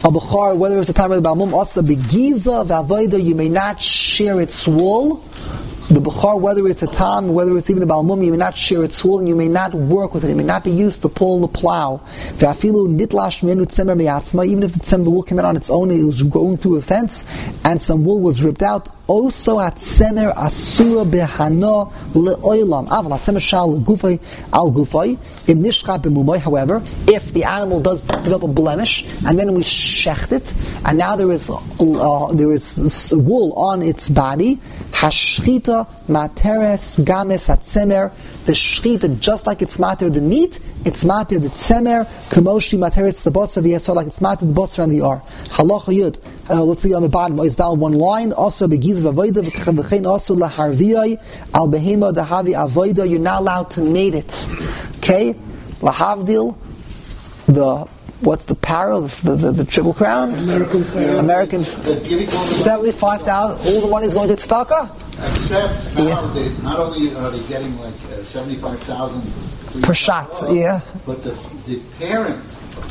[0.03, 4.41] Abachar, whether it's a time of the Balmum, also begiza v'avoida, you may not share
[4.41, 5.25] its wool
[5.89, 8.85] the Bukhar, whether it's a Tam, whether it's even a Balmum, you may not share
[8.85, 10.31] its wool and you may not work with it.
[10.31, 12.03] It may not be used to pull the plow.
[12.35, 13.03] Even
[14.63, 17.25] if the wool came out on its own, it was going through a fence
[17.65, 22.89] and some wool was ripped out, also at semer asura behano leoilam.
[22.89, 24.21] Aval at semer shal gufay
[24.53, 25.17] al gufay
[25.49, 26.39] im nishcha b'mumoy.
[26.39, 30.53] However, if the animal does develop a blemish and then we shecht it,
[30.85, 35.78] and now there is uh, there is wool on its body, hashchita
[36.09, 38.13] materes games atzemer.
[38.47, 42.09] The shchita, just like it's matter the meat, it's matter the tzemer.
[42.31, 45.23] Kamoshi materes the bosser v'yesor, like it's matter the bosser and the ar.
[45.51, 46.19] Halacha yud.
[46.49, 47.39] Uh, let's see on the bottom.
[47.41, 48.33] Is down one line.
[48.33, 51.21] Also begiz v'avoida v'chein also laharviyai
[51.55, 53.09] al behema dahavi avoida.
[53.09, 54.49] You're not allowed to mate it.
[54.99, 55.35] Okay,
[55.81, 56.57] lahavdil.
[57.47, 57.87] The
[58.21, 59.09] what's the parallel?
[59.23, 60.35] The, the, the, triple crown.
[60.35, 60.83] American.
[61.19, 61.63] American.
[61.63, 63.75] They're all the- Seventy-five thousand.
[63.75, 65.08] All the money is going to tzedakah.
[65.33, 69.23] Except now they, not only are they getting like uh, seventy-five thousand
[69.83, 70.81] Per shot, yeah.
[71.05, 72.43] but the the parent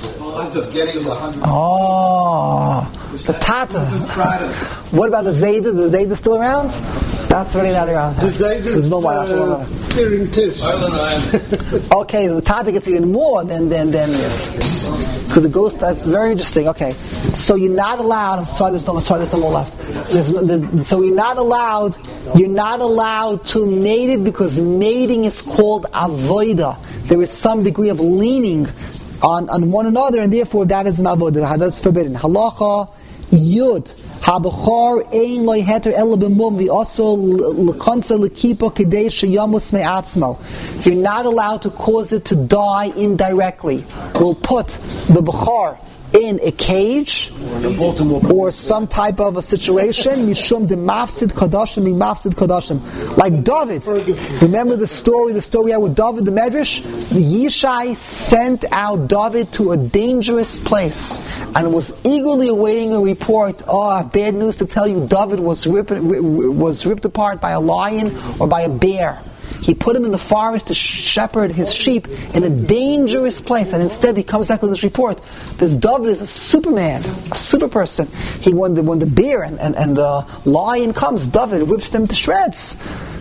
[0.04, 1.42] is getting the hundred.
[1.46, 2.90] Oh,
[3.26, 3.86] the tata.
[4.92, 5.76] What about the zayda?
[5.76, 6.72] The zayda still around?
[7.28, 8.16] That's already not around.
[8.16, 9.66] The Zayd There's is no uh, all.
[10.32, 10.62] tish.
[11.92, 14.48] Okay, the tata gets even more than than than this
[15.28, 15.78] because it goes.
[15.78, 16.68] That's very interesting.
[16.70, 16.94] Okay,
[17.34, 18.40] so you're not allowed.
[18.40, 18.96] I'm sorry, there's no.
[18.96, 19.78] I'm sorry, there's no more left.
[20.12, 21.98] There's, there's, so you're not allowed.
[22.36, 26.80] You're not allowed to mate it because mating is called avoida.
[27.08, 28.68] There is some degree of leaning
[29.22, 31.58] on on one another, and therefore that is an avoida.
[31.58, 32.16] That's forbidden.
[32.16, 32.90] Halacha
[33.32, 33.94] yud.
[34.22, 40.38] Habachar ein loy heter ela b'mum v'oso l'konsa l'kipa k'dei sheyamus me'atzmo.
[40.86, 43.86] You're not allowed to cause it to die indirectly.
[44.16, 44.78] We'll put
[45.08, 45.80] the bachar
[46.14, 47.32] in a cage
[48.30, 53.86] or some type of a situation mishum de mafsid mafsid like David.
[54.42, 56.82] Remember the story the story with David the Medrash?
[57.10, 61.20] The Yishai sent out David to a dangerous place
[61.56, 63.62] and was eagerly awaiting a report.
[63.68, 65.08] Oh bad news to tell you.
[65.08, 69.22] David was ripped, was ripped apart by a lion or by a bear
[69.62, 73.82] he put him in the forest to shepherd his sheep in a dangerous place, and
[73.82, 75.22] instead he comes back with this report.
[75.58, 78.08] This David is a superman, a super person.
[78.42, 82.08] He when the when the bear and, and, and the lion comes, David whips them
[82.08, 82.78] to shreds.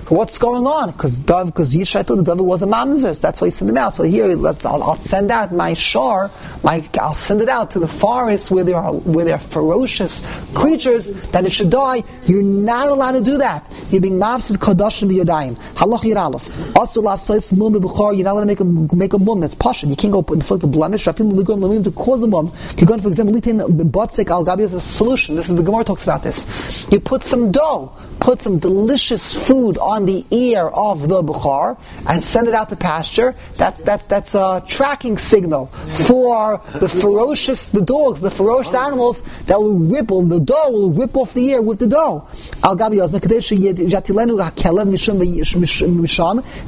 [0.09, 0.92] What's going on?
[0.92, 3.19] Because David, because Yishai thought the David was a mamzer.
[3.19, 3.92] That's why he sent him out.
[3.92, 6.31] So here, let's I'll, I'll send out my shar,
[6.62, 10.23] my I'll send it out to the forest where there are where there are ferocious
[10.55, 12.05] creatures that it should die.
[12.25, 13.69] You're not allowed to do that.
[13.90, 15.57] You're being mafsid kodashim b'yodayim.
[15.75, 16.49] Halach yir aleph.
[16.77, 18.14] Also lasois mum b'bukhar.
[18.14, 19.88] You're not allowed to make a make a mum that's pasha.
[19.88, 21.07] You can't go inflict a blemish.
[21.07, 22.53] Rafil ligum lamim to cause a mum.
[22.79, 23.59] You're going, for example, litin
[23.90, 25.35] botzek al gabi is a solution.
[25.35, 26.47] This is the Gemara talks about this.
[26.92, 27.92] You put some dough,
[28.27, 32.75] put some delicious food on the ear of the bukhar, and send it out to
[32.75, 33.37] pasture.
[33.55, 35.67] That's that's that's a tracking signal
[36.09, 41.17] for the ferocious the dogs, the ferocious animals that will ripple the dough will rip
[41.17, 42.27] off the ear with the dough.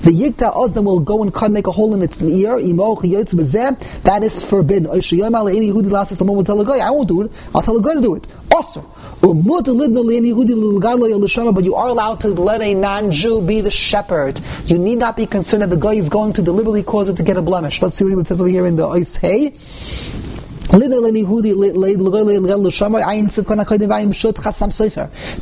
[0.07, 2.61] The yikta ozdam will go and cut make a hole in its ear.
[4.05, 4.87] That is forbidden.
[4.87, 5.01] I
[6.90, 7.33] won't do it.
[7.53, 8.29] I'll tell a guy to do it.
[8.55, 8.85] Also.
[11.53, 14.41] But you are allowed to let a non-Jew be the shepherd.
[14.65, 17.23] You need not be concerned that the guy is going to deliberately cause it to
[17.23, 17.81] get a blemish.
[17.83, 19.55] Let's see what it says over here in the Ois Hey.
[20.71, 20.85] The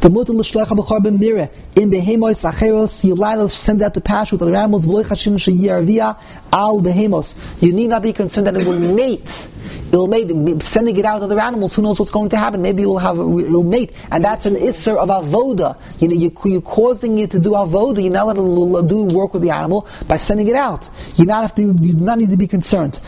[0.09, 6.17] b'mire in behemos acheros you to send out to pasture with other animals v'loy sheyarvia
[6.53, 7.35] al behemos.
[7.61, 9.49] You need not be concerned that it will mate.
[9.93, 10.63] It will mate.
[10.63, 12.63] Sending it out to other animals, who knows what's going to happen?
[12.63, 15.79] Maybe will have it will mate, and that's an isser of avoda.
[16.01, 18.03] You know, you, you're causing it to do avoda.
[18.03, 20.89] You're not allowed to do work with the animal by sending it out.
[21.17, 21.63] You not have to.
[21.63, 23.01] You do not need to be concerned.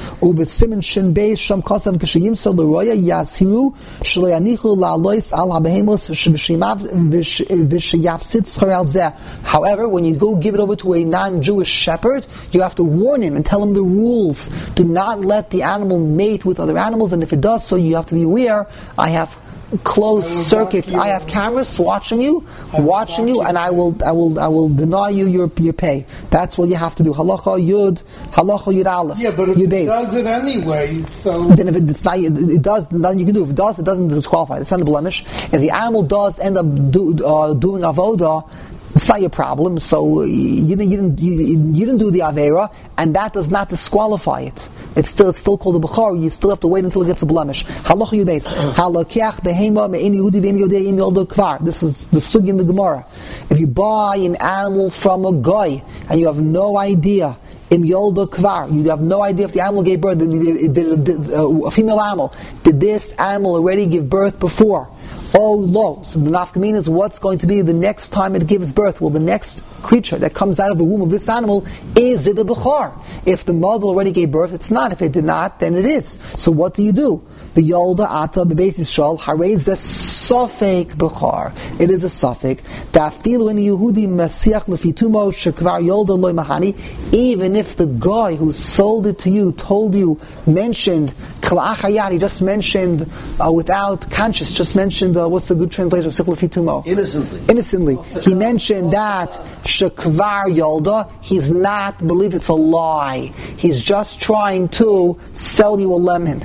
[9.42, 13.22] However, when you go give it over to a non-Jewish shepherd, you have to warn
[13.22, 14.48] him and tell him the rules.
[14.74, 17.96] Do not let the animal mate with other animals, and if it does so, you
[17.96, 18.66] have to be aware.
[18.96, 19.36] I have
[19.84, 20.94] closed circuit.
[20.94, 25.10] I have cameras watching you, watching you, and I will, I will, I will deny
[25.10, 26.06] you your your pay.
[26.30, 27.12] That's what you have to do.
[27.12, 29.18] Halacha yud, halacha yud aleph.
[29.18, 32.88] Yeah, but if it does it anyway, so Then if it, it's not, it does,
[32.88, 33.44] then you can do.
[33.44, 34.58] If it does, it doesn't disqualify.
[34.60, 35.24] It's not a blemish.
[35.52, 38.50] If the animal does end up do, uh, doing avoda,
[38.94, 39.78] it's not your problem.
[39.80, 43.68] So you didn't, you didn't, you, you didn't do the avera, and that does not
[43.68, 44.68] disqualify it.
[44.98, 46.20] It's still, it's still called a bechor.
[46.20, 47.64] You still have to wait until it gets a blemish.
[47.64, 48.48] Halacha yubeis.
[48.72, 51.64] Halakiach behema me'en Yehudi Yodei im yoldo kvar.
[51.64, 53.06] This is the sugi in the Gemara.
[53.48, 57.38] If you buy an animal from a guy and you have no idea
[57.70, 58.74] im yoldo kvar.
[58.74, 62.00] You have no idea if the animal gave birth, did, did, did, uh, a female
[62.00, 62.34] animal.
[62.64, 64.90] Did this animal already give birth before?
[65.34, 66.02] Oh, lo.
[66.04, 69.00] So the nafkamina is what's going to be the next time it gives birth.
[69.00, 72.38] Well, the next creature that comes out of the womb of this animal is it
[72.38, 72.98] a bechar.
[73.26, 74.92] If the mother already gave birth, it's not.
[74.92, 76.18] If it did not, then it is.
[76.36, 77.26] So what do you do?
[77.58, 81.52] The yolda ata bebeis Yisrael harez a sofek bechar.
[81.80, 82.60] It is a sofek.
[82.92, 86.78] Dafilu in Yehudi masiach lefitumo shekvar yolda loy mahani.
[87.12, 92.42] Even if the guy who sold it to you told you mentioned kalachayat, he just
[92.42, 93.10] mentioned
[93.44, 96.86] uh, without conscious, just mentioned uh, what's the good translation of sikh lefitumo?
[96.86, 97.40] Innocently.
[97.48, 97.96] innocently.
[98.22, 99.30] He mentioned that
[99.64, 103.32] Shekvar Yolda, he's not, believe it's a lie.
[103.56, 106.40] He's just trying to sell you a lemon.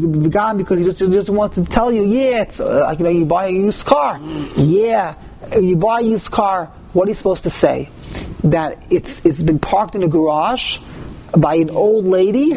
[0.00, 3.10] V'gam, Because he just, just wants to tell you, yeah, it's uh, like, you know,
[3.10, 4.20] you buy a used car.
[4.56, 5.14] Yeah,
[5.58, 7.88] you buy a used car, what are you supposed to say?
[8.44, 10.78] That it's, it's been parked in a garage
[11.36, 12.50] by an old lady.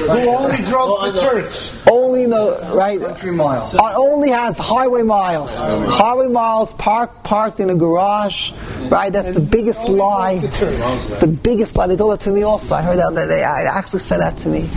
[0.00, 1.70] Who only drove to church.
[1.90, 3.00] only know right.
[3.00, 3.62] Country mile.
[3.78, 5.58] uh, only has highway miles.
[5.60, 8.52] Highway miles parked parked in a garage.
[8.88, 10.38] Right that's the biggest lie.
[10.38, 11.86] the biggest lie.
[11.86, 12.74] They told that to me also.
[12.74, 14.68] I heard that they, they I actually said that to me.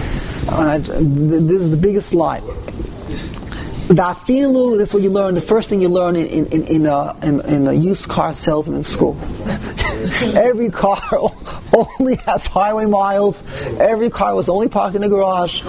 [0.49, 2.41] And I- this is the biggest lie
[3.87, 5.35] Vafilu, that's what you learn.
[5.35, 8.83] The first thing you learn in in in, a, in, in a used car salesman
[8.83, 9.17] school.
[10.35, 11.01] Every car
[11.73, 13.43] only has highway miles.
[13.79, 15.63] Every car was only parked in a garage,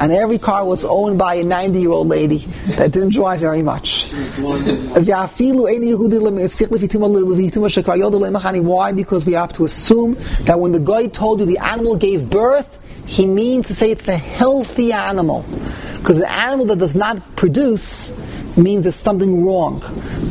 [0.00, 2.38] and every car was owned by a 90-year-old lady
[2.76, 4.12] that didn't drive very much.
[8.60, 8.92] Why?
[8.92, 12.78] Because we have to assume that when the guy told you the animal gave birth,
[13.06, 15.44] he means to say it's a healthy animal.
[16.08, 18.10] Because an animal that does not produce
[18.56, 19.80] means there's something wrong.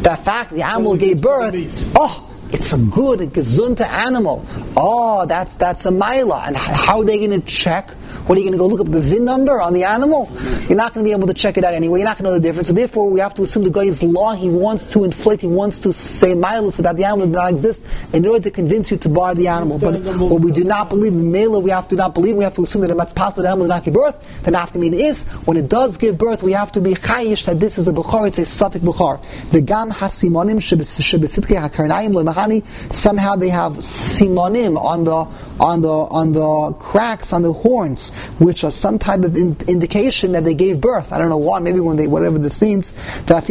[0.02, 1.54] The fact the animal gave birth,
[1.96, 4.44] oh, it's a good, a gesundte animal.
[4.76, 6.46] Oh, that's that's a mila.
[6.48, 7.92] And how are they going to check?
[8.28, 10.30] What are you going to go look up the VIN number on the animal?
[10.68, 12.00] You're not going to be able to check it out anyway.
[12.00, 12.68] You're not going to know the difference.
[12.68, 14.34] So therefore, we have to assume the guy is law.
[14.34, 15.40] He wants to inflate.
[15.40, 18.52] He wants to say milas about the animal that does not exist in order to
[18.52, 19.80] convince you to buy the animal.
[19.80, 22.36] But what we do not believe in mela, we have to not believe.
[22.36, 24.20] We have to assume that if it's possible that the animal does not give birth.
[24.44, 27.78] Then mean is when it does give birth, we have to be chayish that this
[27.78, 28.28] is a bukhar.
[28.28, 29.24] It's a suffix bukhar.
[29.52, 32.94] The gam hasimonim shebesitke hakarnayim lemahani.
[32.94, 35.28] Somehow they have simonim on the
[35.60, 40.32] on the on the cracks on the horns, which are some type of in, indication
[40.34, 41.12] that they gave birth.
[41.12, 41.60] I don't know why.
[41.60, 42.94] Maybe when they whatever this means.
[43.28, 43.50] If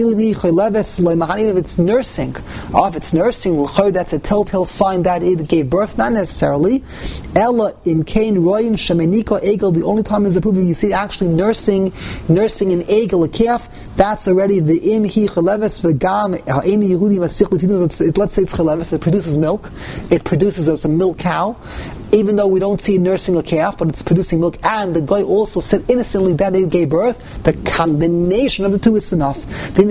[1.58, 2.36] it's nursing,
[2.74, 5.96] oh, if it's nursing, that's a telltale sign that it gave birth.
[5.98, 6.84] Not necessarily.
[7.34, 9.72] Ella imkain royin shemeniko egel.
[9.74, 11.92] The only time is approved if you see actually nursing,
[12.28, 13.68] nursing an egel, a calf.
[13.96, 17.18] That's already the im hi chaleves v'gam ha'eni Yehudi.
[17.18, 17.44] Let's say
[18.42, 18.92] it's chaleves.
[18.92, 19.70] It produces milk.
[20.10, 21.56] It produces as a milk cow.
[22.12, 25.22] Even though we don't see nursing a calf, but it's producing milk, and the guy
[25.22, 29.44] also said innocently that it gave birth, the combination of the two is enough.
[29.44, 29.84] He's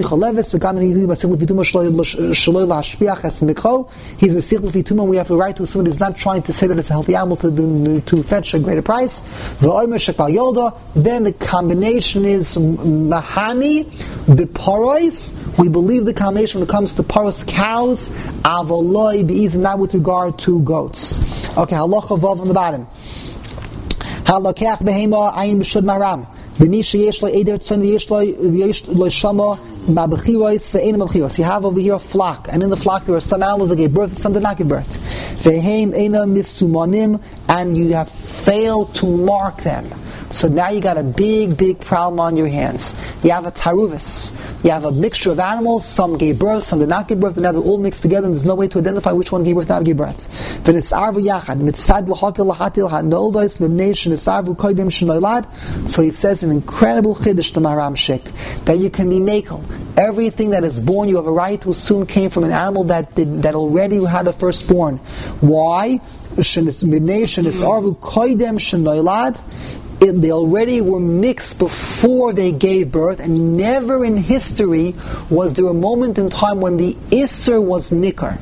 [4.33, 6.77] Mesich L'Fituma, we have the right to assume that he's not trying to say that
[6.77, 9.21] it's a healthy animal to, to fetch a greater price.
[9.59, 13.85] Then the combination is Mahani,
[14.25, 18.09] Biparois, we believe the combination when it comes to paros cows,
[18.43, 21.17] avoloi be'ezim, not with regard to goats.
[21.57, 22.87] Okay, halacha vav on the bottom.
[24.25, 26.27] Halakach behema ayin b'shud maram.
[26.57, 31.37] B'mi sheyesh lo eder tzon v'yesh lo shama ma'bechirois ve'enim ma'bechirois.
[31.37, 33.75] You have over here a flock, and in the flock there are some animals that
[33.75, 34.97] gave birth, some did not give birth.
[35.43, 39.91] Ve'heim ena misumonim, and you have failed to mark them.
[40.31, 42.95] So now you got a big, big problem on your hands.
[43.23, 44.35] You have a taruvis.
[44.63, 45.85] You have a mixture of animals.
[45.85, 48.35] Some gave birth, some did not give birth, and now they're all mixed together, and
[48.35, 50.27] there's no way to identify which one gave birth, not gave birth.
[50.65, 50.73] So
[56.01, 59.63] he says an incredible chiddush to Maramshik that you can be makel.
[59.97, 63.13] Everything that is born, you have a right to assume came from an animal that
[63.15, 64.97] did, that already had a firstborn.
[65.41, 65.99] Why?
[70.01, 74.95] It, they already were mixed before they gave birth, and never in history
[75.29, 78.39] was there a moment in time when the Isser was Nikar.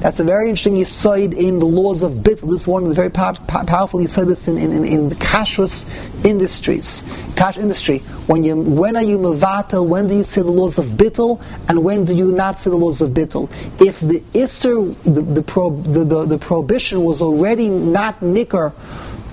[0.00, 2.40] That's a very interesting yisoid in the laws of bit.
[2.46, 5.88] This one is very pow- pow- powerful yisoids in, in, in, in the kashrus
[6.24, 7.02] industries,
[7.34, 7.98] cash industry.
[8.26, 9.86] When you, when are you mevatel?
[9.86, 11.42] When do you say the laws of bittel?
[11.68, 13.50] And when do you not say the laws of bittel?
[13.84, 18.72] If the Isser, the, the, pro, the, the, the prohibition was already not nikar,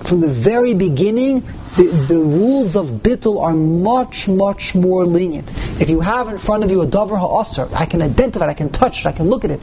[0.06, 1.40] from the very beginning,
[1.76, 5.50] the, the rules of bittul are much, much more lenient.
[5.80, 8.54] If you have in front of you a davar ha'asr, I can identify it, I
[8.54, 9.60] can touch it, I can look at it.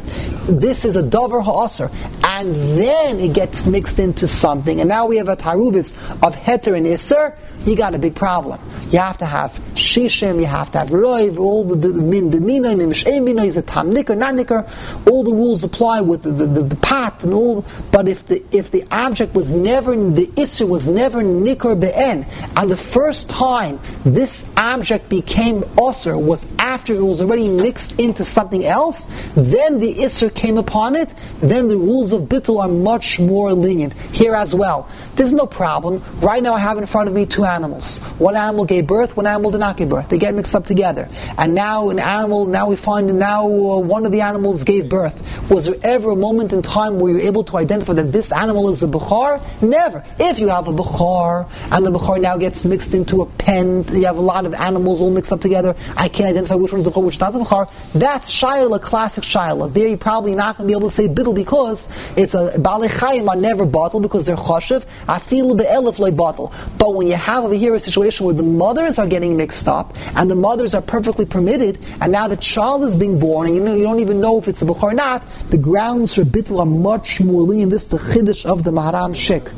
[0.48, 1.92] This is a davar ha'asr.
[2.24, 4.80] And then it gets mixed into something.
[4.80, 7.38] And now we have a tarubis of heter and isser.
[7.66, 8.60] You got a big problem.
[8.92, 12.90] You have to have shishim, you have to have roiv, all the, min b'minay, min
[12.90, 14.70] mishem minay, is a tam nicker, not nicker.
[15.10, 17.66] All the rules apply with the, the, the, the pat and all.
[17.92, 22.72] But if the if the object was never the isser was never nicker be'en, and
[22.72, 28.66] the first time this object became osir was after it was already mixed into something
[28.66, 31.14] else, then the isser came upon it.
[31.40, 34.90] Then the rules of bittul are much more lenient here as well.
[35.16, 36.04] There's no problem.
[36.20, 38.00] Right now, I have in front of me two animals.
[38.18, 40.10] One animal gave birth, one animal did not give birth.
[40.10, 41.10] They get mixed up together.
[41.38, 45.22] And now an animal, now we find now uh, one of the animals gave birth.
[45.50, 48.70] Was there ever a moment in time where you're able to identify that this animal
[48.70, 49.42] is a bukhar?
[49.62, 50.04] Never.
[50.20, 54.06] If you have a bukhar and the bukhar now gets mixed into a pen, you
[54.06, 55.76] have a lot of animals all mixed up together.
[55.96, 57.70] I can't identify which one is the bukhar, which is not the bukhar.
[57.94, 59.74] That's shayla, classic shayla.
[59.74, 63.28] There you're probably not going to be able to say bittul because it's a balechayim
[63.28, 64.86] are never bottle because they're choshev.
[65.08, 66.54] I feel be'elif like bottle.
[66.78, 69.96] But when you have over here a situation where the mothers are getting mixed up
[70.16, 73.64] and the mothers are perfectly permitted, and now the child is being born, and you
[73.64, 76.60] know you don't even know if it's a bukhar or not, the grounds for bittul
[76.60, 77.72] are much more lenient.
[77.72, 79.52] This is the chiddush of the Maharam Shik.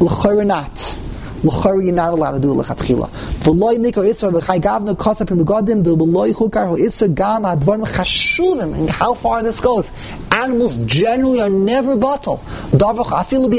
[0.00, 0.96] L'chayr not.
[1.42, 3.08] L'chayr you're not allowed to do lechatchila.
[3.40, 8.74] V'loy nikar isra v'chay gavna kosa prim begodim the chukar hu gam advarim chashuvim.
[8.74, 9.90] And how far this goes.
[10.32, 12.42] Animals generally are never bottle.
[12.70, 13.58] Davach afilu bi.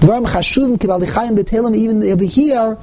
[0.00, 2.78] Dvarim chashuvim kibal lichayim even over here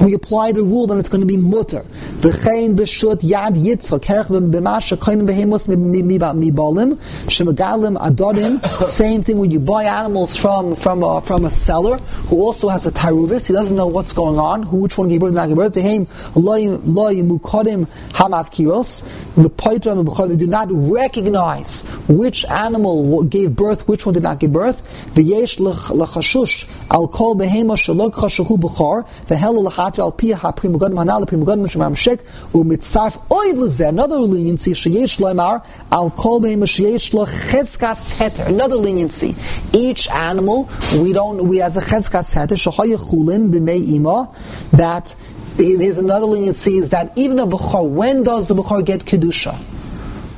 [0.00, 1.84] we apply the rule, then it's going to be mutter.
[2.20, 8.64] V'chein b'shut yad yitzchak kerech b'masha koyin behemos mibalim shemagalim adodim.
[8.82, 12.86] Same thing when you buy animals from from a, from a seller who also has
[12.86, 13.46] a taruvis.
[13.46, 14.62] He doesn't know what's going on.
[14.64, 15.74] Who which one gave birth, and not gave birth.
[15.74, 19.02] V'heim loy mukodim hamav kiros.
[19.34, 24.40] The poitram and they do not recognize which animal gave birth, which one did not
[24.40, 24.82] give birth.
[25.14, 29.06] V'yesh l'chashush al kol behema shalok chashuhu b'chor.
[29.26, 29.54] The hell
[29.84, 32.20] Hatr al pia ha primugadim hanal primugadim shemam shek
[32.52, 33.88] umitzarf oid lezeh.
[33.88, 38.46] Another leniency sheyesh loimar al kol behem sheyesh lo cheskas heter.
[38.46, 39.34] Another leniency.
[39.72, 44.30] Each animal we don't we as a cheskas heter shahaya chulin b'mei ima
[44.72, 45.14] that
[45.56, 49.62] there's another leniency is that even a bukhar when does the bukhar get kedusha?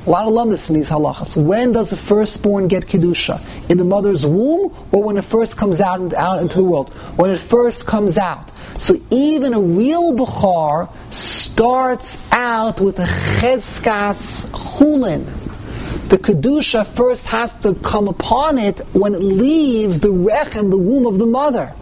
[0.07, 1.35] A lot of lumdis in these halachas.
[1.35, 3.43] When does the firstborn get kedusha?
[3.69, 6.93] In the mother's womb, or when it first comes out, out into the world?
[7.17, 8.49] When it first comes out.
[8.77, 15.25] So even a real Bukhar starts out with a cheskas chulin.
[16.07, 21.05] The kedusha first has to come upon it when it leaves the rechem, the womb
[21.05, 21.73] of the mother.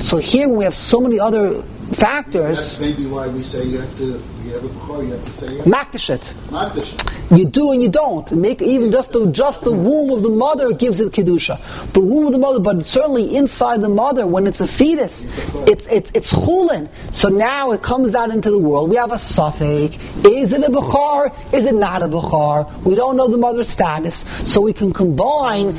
[0.00, 2.58] So here we have so many other factors.
[2.58, 4.20] That's maybe why we say you have to
[4.50, 5.64] you have a bukhar, you have to say it.
[5.64, 6.22] Makdashet.
[6.48, 7.38] Makdash.
[7.38, 8.30] You do and you don't.
[8.32, 11.56] Make even just the just the womb of the mother gives it kedusha.
[11.92, 15.26] The womb of the mother, but certainly inside the mother, when it's a fetus,
[15.68, 16.88] it's it's it's chulin.
[17.12, 18.90] So now it comes out into the world.
[18.90, 19.96] We have a suffix.
[20.24, 21.32] Is it a bukhar?
[21.54, 22.82] Is it not a bukhar?
[22.82, 25.78] We don't know the mother's status, so we can combine,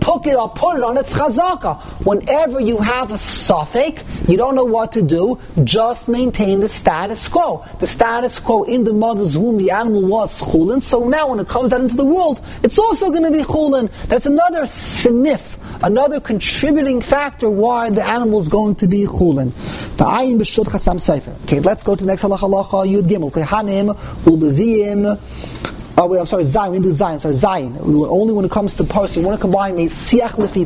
[0.00, 1.80] put it or put it on its chazaka.
[2.04, 5.40] Whenever you have a suffix, you don't know what to do.
[5.64, 7.64] Just maintain the status quo.
[7.80, 10.82] The status quo in the mother's womb, the animal was chulin.
[10.82, 13.90] So now when it comes out into the world, it's also going to be chulin.
[14.08, 19.52] That's another sinif, another contributing factor why the animal is going to be chulin.
[19.96, 21.34] The ayin b'shut chasam sofer.
[21.44, 23.30] Okay, let's go to the next halacha yud gimel.
[23.30, 25.83] Kehanim ulevim.
[26.12, 26.72] I'm sorry, Zion.
[26.72, 27.18] We didn't do Zion.
[27.18, 27.76] Sorry, Zion.
[27.80, 30.64] Only when it comes to parsley, you want to combine a siach lefi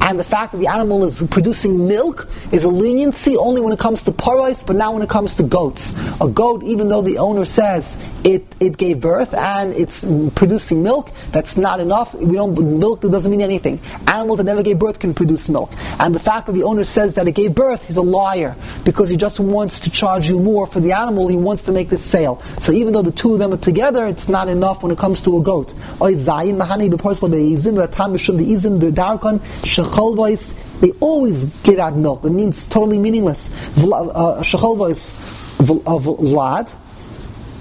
[0.00, 3.78] and the fact that the animal is producing milk is a leniency only when it
[3.78, 5.94] comes to parais, but now when it comes to goats.
[6.20, 11.10] A goat, even though the owner says it, it gave birth and it's producing milk,
[11.30, 12.14] that's not enough.
[12.14, 13.80] We don't milk doesn't mean anything.
[14.08, 17.14] Animals that never gave birth can produce milk, and the fact that the owner says
[17.14, 20.66] that it gave birth, he's a liar because he just wants to charge you more
[20.66, 21.28] for the animal.
[21.28, 22.42] He wants to make this sale.
[22.60, 25.20] So even though the two of them are together, it's not enough when it comes
[25.22, 25.74] to a goat.
[26.00, 30.54] Oy zayin mahani beporsel beizim v'tam mishum beizim the darkon shechol voice.
[30.80, 32.24] They always give out milk.
[32.24, 33.50] It means totally meaningless.
[33.76, 35.12] Uh, shechol voice
[35.60, 36.72] uh, vlad,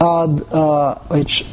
[0.02, 1.46] uh, which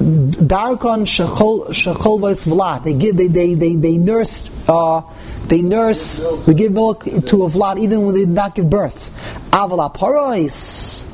[0.00, 2.84] darkon shechol shechol vlad.
[2.84, 4.50] They give they they they they nurse.
[4.68, 5.02] Uh,
[5.48, 9.10] they nurse, they give milk to a vlad even when they did not give birth.
[9.50, 11.04] Avala parois,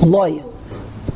[0.00, 0.42] loy.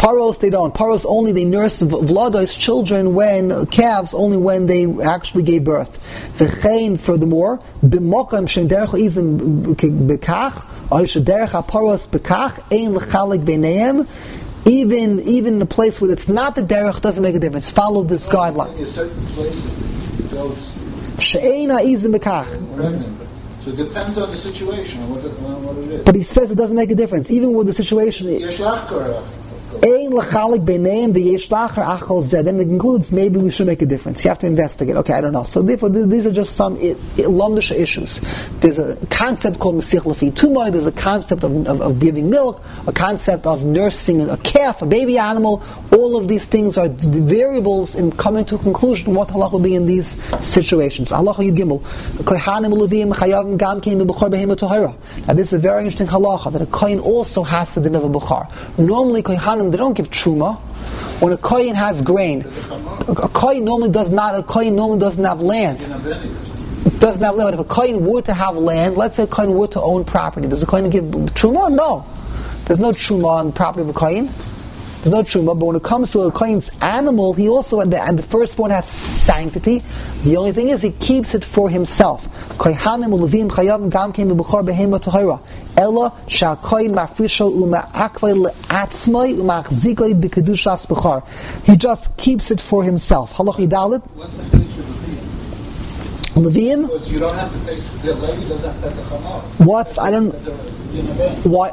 [0.00, 0.72] Paros they don't.
[0.72, 5.98] Paros only they nurse Vlada's children when calves only when they actually gave birth.
[6.38, 14.08] V'chein furthermore b'mokam shen derech izim bekach or shederech paros bekach ein l'chalik b'neim.
[14.64, 17.70] Even even in a place where it's not the derech doesn't make a difference.
[17.70, 18.74] Follow this guideline.
[18.78, 20.72] In certain places, those
[21.18, 22.48] She'ein ha'izim bekach.
[22.74, 23.28] pregnant.
[23.60, 26.04] So it depends on the situation, on what it, on what it is.
[26.06, 28.28] But he says it doesn't make a difference, even with the situation.
[29.72, 32.48] Ein lachalik b'neim v'yeshlacher achol zed.
[32.48, 34.24] And it includes maybe we should make a difference.
[34.24, 34.96] You have to investigate.
[34.96, 35.44] Okay, I don't know.
[35.44, 38.20] So therefore, these are just some lumdish issues.
[38.60, 40.72] There's a concept called mesich lefi tumoy.
[40.72, 44.86] There's a concept of, of, of, giving milk, a concept of nursing a calf, a
[44.86, 45.62] baby animal.
[45.92, 49.76] All of these things are variables in coming to a conclusion what halach will be
[49.76, 51.10] in these situations.
[51.10, 51.80] Halach yud gimel.
[52.24, 54.96] Kohanim levim chayavim gam kein b'buchar tohara.
[55.28, 58.50] Now this is a very interesting halacha that a kohen also has to deliver buchar.
[58.76, 60.58] Normally kohanim they don't give truma.
[61.20, 62.46] When a kohen has grain,
[63.08, 64.34] a kohen normally does not.
[64.34, 65.80] A kohen normally doesn't have land
[67.00, 67.46] doesn't have land.
[67.48, 70.04] But if a kohen were to have land, let's say a kohen were to own
[70.04, 71.72] property, does a kohen give truma?
[71.72, 72.06] No.
[72.66, 74.30] There's no truma on property of a kohen.
[75.02, 78.02] There's no truma, but when it comes to a kohen's animal, he also, and the,
[78.02, 79.82] and the firstborn has sanctity.
[80.24, 82.28] The only thing is he keeps it for himself.
[82.58, 85.40] Kohanim ulevim chayavim gam kein b'bechor behema tohara.
[85.74, 91.26] Ella sha'kohen mafrisho uma'akvay le'atzmai uma'achzikoi b'kedushas bechar.
[91.64, 93.32] He just keeps it for himself.
[93.32, 94.06] Halach yidalit.
[96.34, 96.88] Levim.
[96.88, 99.64] Because you don't have to pay, the lady doesn't have to pay the.
[99.64, 100.32] What's I don't
[101.44, 101.72] what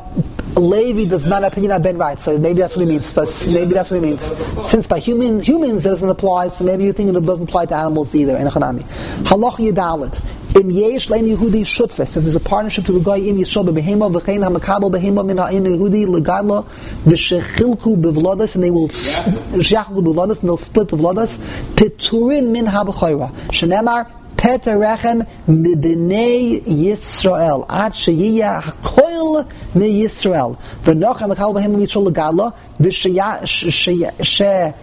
[0.57, 3.13] Levi does not have Pidyon Ben right, so maybe that's what he means.
[3.13, 4.23] But maybe that's what he means.
[4.69, 7.75] Since by human humans it doesn't apply, so maybe you think it doesn't apply to
[7.75, 8.37] animals either.
[8.37, 8.83] In Hanami,
[9.23, 10.21] Halach Yedalit.
[10.55, 12.17] Im yesh lein Yehudi shutfes.
[12.17, 15.65] If there's a partnership to the guy im yishol behema v'chein hamakabel behema min ha'in
[15.65, 16.65] Yehudi legadla
[17.03, 21.37] v'shechilku bevladas and they will shechilku bevladas and they'll split the vladas
[21.75, 23.31] piturin min habachayra.
[23.49, 28.61] Shenemar Peter Rechem mibnei Yisrael ad sheyiya
[29.27, 34.73] hakoil mi Yisrael v'nochem l'kal b'hem mitzol legala v'she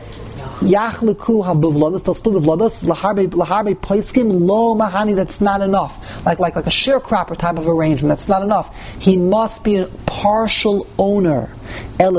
[0.61, 5.97] yachleku habuvladas vladas laharbe laharbe poiskim lo mahani that's not enough.
[6.25, 8.75] Like like like a sharecropper type of arrangement that's not enough.
[8.99, 11.51] He must be a partial owner.
[11.99, 12.11] There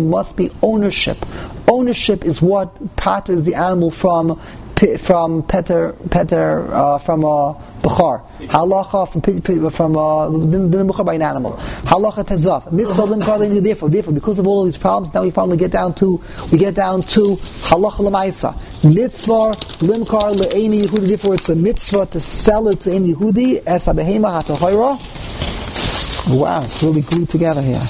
[0.00, 1.26] must be ownership.
[1.68, 4.40] Ownership is what patters the animal from
[4.76, 9.22] from peter peter uh, from a bechar halacha from
[9.70, 11.52] from uh, din by an animal.
[11.84, 15.30] Halacha tezav mitzvah limkar le'eni therefore therefore because of all of these problems now we
[15.30, 16.22] finally get down to
[16.52, 17.36] we get down to
[17.70, 18.54] halacha lemaisa.
[18.84, 19.52] Mitzvah
[19.86, 23.92] limkar le'eni yehudi therefore it's a mitzvah to sell it to any yehudi as a
[23.92, 24.98] behema hatahoira
[26.38, 27.82] wow it's really glued together here.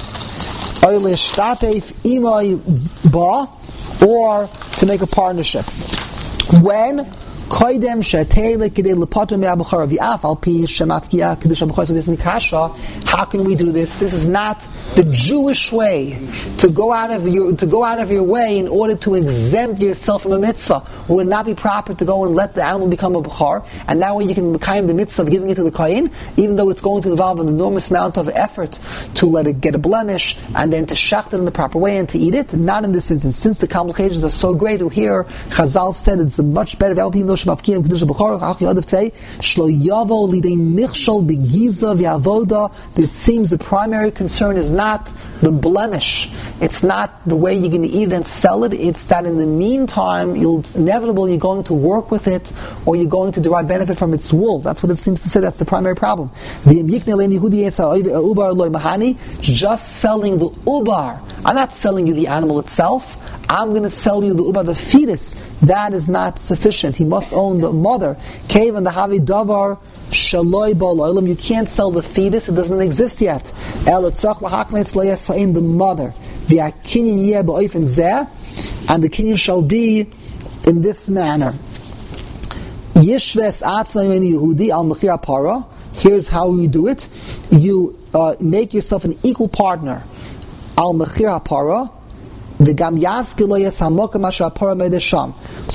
[4.03, 5.64] Or to make a partnership.
[6.53, 7.12] When
[7.49, 8.92] koidem kidei
[10.01, 12.68] al pi kedusha b'chor so this is kasha.
[13.05, 13.94] How can we do this?
[13.97, 14.61] This is not
[14.94, 16.18] the Jewish way
[16.59, 19.80] to go out of your to go out of your way in order to exempt
[19.80, 20.82] yourself from a mitzvah.
[21.09, 24.03] It would not be proper to go and let the animal become a bukhar, and
[24.03, 26.57] that way you can kind of the mitzvah of giving it to the kohen, even
[26.57, 28.78] though it's going to involve an enormous amount of effort
[29.14, 31.97] to let it get a blemish and then to shacht it in the proper way
[31.97, 32.55] and to eat it.
[32.55, 34.76] Not in this instance, since the complications are so great.
[34.76, 36.94] Here, Chazal said it's much better.
[42.97, 45.11] It seems the primary concern is not
[45.43, 46.30] the blemish.
[46.61, 48.72] It's not the way you're going to eat it and sell it.
[48.72, 52.53] It's that in the meantime, you'll inevitably you're going to work with it,
[52.87, 54.61] or you're going to derive benefit from its wool.
[54.61, 55.41] That's what it seems to say.
[55.41, 56.30] That's the primary problem.
[59.41, 61.20] Just selling the ubar.
[61.45, 63.16] I'm not selling you the animal itself.
[63.49, 65.37] I'm going to sell you the ubar, the fetus.
[65.62, 66.97] That is not sufficient.
[66.97, 68.16] He must own the mother.
[68.49, 69.79] Cave and the havi davar
[70.11, 71.29] shaloi ba'olam.
[71.29, 73.53] You can't sell the fetus; it doesn't exist yet.
[73.87, 76.14] El the mother.
[76.49, 78.29] The akinyan yeh ba'oifen zeh,
[78.89, 80.11] and the kinyan shall be
[80.64, 81.53] in this manner.
[82.95, 85.66] Yishves atzmaim Yehudi al mechir para.
[85.95, 87.09] Here's how you do it:
[87.51, 90.03] you uh, make yourself an equal partner.
[90.79, 91.93] Al mechir.
[92.59, 92.98] The gam.
[92.98, 93.34] So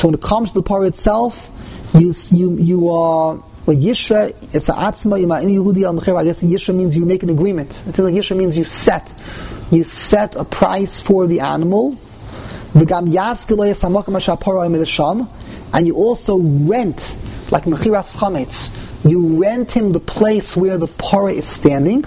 [0.08, 1.52] when it comes to the para itself,
[1.94, 3.40] you you you are.
[3.64, 6.18] Well, Yishra, it's a atzma, in Yehudi al.
[6.18, 7.84] I guess Yishra means you make an agreement.
[7.86, 9.14] It's like Yishra means you set,
[9.70, 11.96] you set a price for the animal.
[12.74, 13.06] The gam
[15.74, 17.18] and you also rent,
[17.52, 18.76] like mechiras chametz.
[19.04, 22.02] You rent him the place where the para is standing.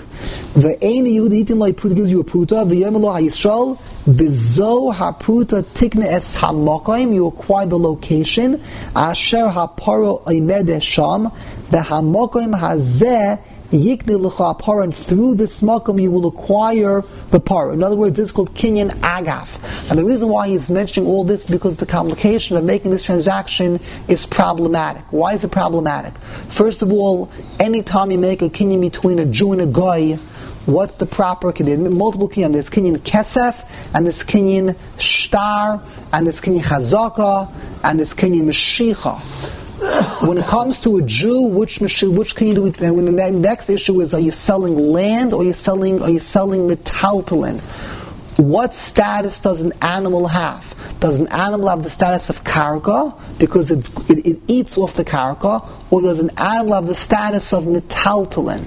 [0.54, 2.68] The ein Yehudi itin lo gives you a pruta.
[2.68, 7.14] The yemelo hayisrael Bizo hapruta tikne es hamokoim.
[7.14, 8.62] You acquire the location.
[8.94, 11.32] Asher haparo oimed sham.
[11.70, 13.40] The hamokoim hazeh
[13.74, 17.72] yikne l'cha para, and through this makom you will acquire the para.
[17.72, 19.58] In other words, this is called kinyan agaf.
[19.90, 23.02] And the reason why he's mentioning all this is because the complication of making this
[23.02, 25.02] transaction is problematic.
[25.10, 26.14] Why is it problematic?
[26.48, 30.14] First of all, anytime you make a kinyan between a Jew and a guy,
[30.66, 31.96] what's the proper kinyan?
[31.96, 32.52] Multiple kinyan.
[32.52, 37.52] There's kinyan kesef, and there's kinyan shtar, and there's kinyan chazaka,
[37.82, 39.60] and there's kinyan meshicha.
[40.20, 42.62] When it comes to a Jew, which which can you do?
[42.62, 46.00] With, uh, when the next issue is: Are you selling land, or are you selling?
[46.00, 47.60] Are you selling metaltalin?
[48.36, 50.74] What status does an animal have?
[51.00, 55.04] Does an animal have the status of karka because it, it, it eats off the
[55.04, 58.64] karka, or does an animal have the status of metaltalin?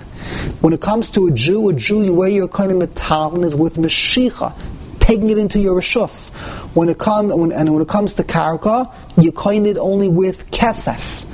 [0.61, 3.75] When it comes to a Jew, a Jew, wear your kind of metaltalin is with
[3.75, 4.53] meshicha,
[4.99, 6.31] taking it into your rishus.
[6.77, 10.51] When it come, when, and when it comes to karka, you coin it only with
[10.51, 11.25] kesef.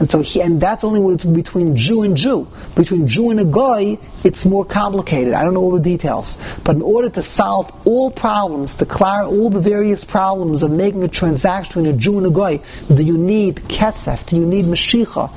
[0.00, 2.48] And so he, and that's only between Jew and Jew.
[2.74, 5.34] Between Jew and a guy, it's more complicated.
[5.34, 6.36] I don't know all the details.
[6.64, 11.04] But in order to solve all problems, to clear all the various problems of making
[11.04, 12.58] a transaction between a Jew and a guy,
[12.92, 14.26] do you need kesef?
[14.26, 15.30] Do you need meshicha?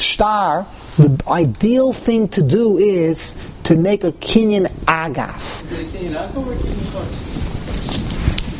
[0.00, 0.66] Shtar,
[0.96, 5.62] the ideal thing to do is to make a kinyan agaf.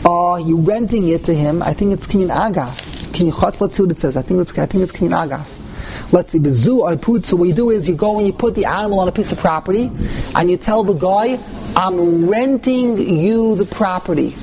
[0.04, 1.62] Are you renting it to him?
[1.62, 2.82] I think it's kinyan agaf.
[3.12, 4.16] Kinyan let's see what it says.
[4.16, 5.46] I think it's, I think it's kinyan agaf.
[6.10, 7.24] Let's see, bezu I put.
[7.24, 9.30] So what you do is you go and you put the animal on a piece
[9.30, 9.92] of property,
[10.34, 11.38] and you tell the guy,
[11.76, 14.34] "I'm renting you the property,"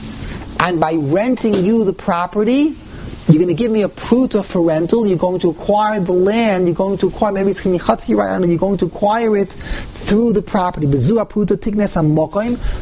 [0.61, 2.77] and by renting you the property,
[3.27, 5.05] you're going to give me a pruta for rental.
[5.05, 6.67] You're going to acquire the land.
[6.67, 8.47] You're going to acquire maybe it's kinichatzi right now.
[8.47, 9.57] You're going to acquire it
[9.93, 10.87] through the property.
[10.87, 11.95] Bezu pruta tignes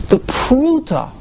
[0.08, 1.12] The pruta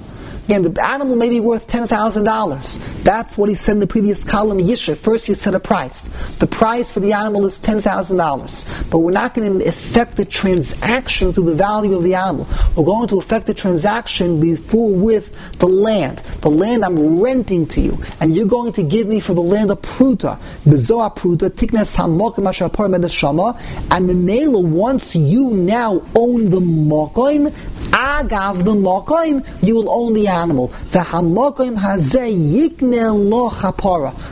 [0.47, 3.03] Again, the animal may be worth $10,000.
[3.03, 4.97] That's what he said in the previous column, Yisha.
[4.97, 6.09] First you set a price.
[6.39, 8.89] The price for the animal is $10,000.
[8.89, 12.47] But we're not going to affect the transaction through the value of the animal.
[12.77, 16.23] We're going to affect the transaction before with the land.
[16.43, 17.99] The land I'm renting to you.
[18.21, 20.39] And you're going to give me for the land a pruta.
[20.65, 23.61] Bezoa pruta, tiknes hamok shama.
[23.91, 27.51] And the Mela, once you now own the mokoim,
[27.91, 30.73] agav the mokoim, you will own the animal.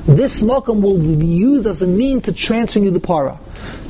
[0.06, 3.38] This mokum will be used as a means to transfer you the para.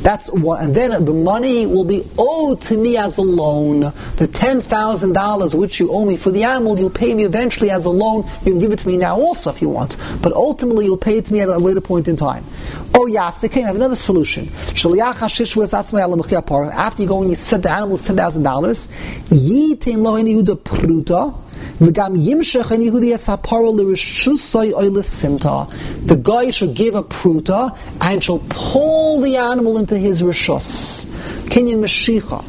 [0.03, 3.93] That's what, and then the money will be owed to me as a loan.
[4.17, 7.71] The ten thousand dollars which you owe me for the animal, you'll pay me eventually
[7.71, 8.29] as a loan.
[8.45, 11.17] You can give it to me now also if you want, but ultimately you'll pay
[11.19, 12.45] it to me at a later point in time.
[12.95, 14.51] Oh yes, okay, I have another solution.
[14.55, 14.89] After
[17.03, 18.89] you go and you set the animals ten thousand dollars,
[21.81, 21.91] the
[26.23, 31.05] guy should give a pruta and shall pull the animal into his rishus.
[31.47, 32.45] Kinyan Meshicha.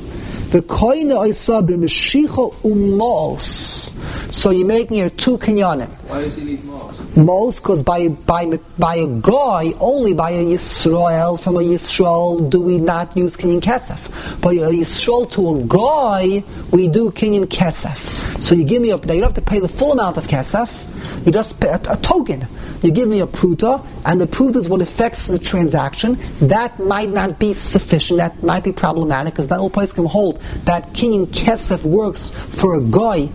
[0.51, 3.91] The koine oisa b'meshicha umos.
[4.34, 5.89] So you're making here two kinyanim.
[6.07, 7.04] Why does he need mos?
[7.16, 12.59] Mos, because by, by, by a guy, only by a Yisrael, from a Yisrael, do
[12.59, 14.41] we not use kinyan kesef.
[14.41, 18.41] But a Yisrael to a guy, we do kinyan kesef.
[18.41, 20.28] So you give me a, now you don't have to pay the full amount of
[20.28, 22.47] kesef, you just pay a, a token.
[22.82, 26.20] You give me a pruta, and the pruta is what affects the transaction.
[26.41, 28.18] That might not be sufficient.
[28.18, 32.76] That might be problematic because not all places can hold that kinyan kesef works for
[32.76, 33.30] a guy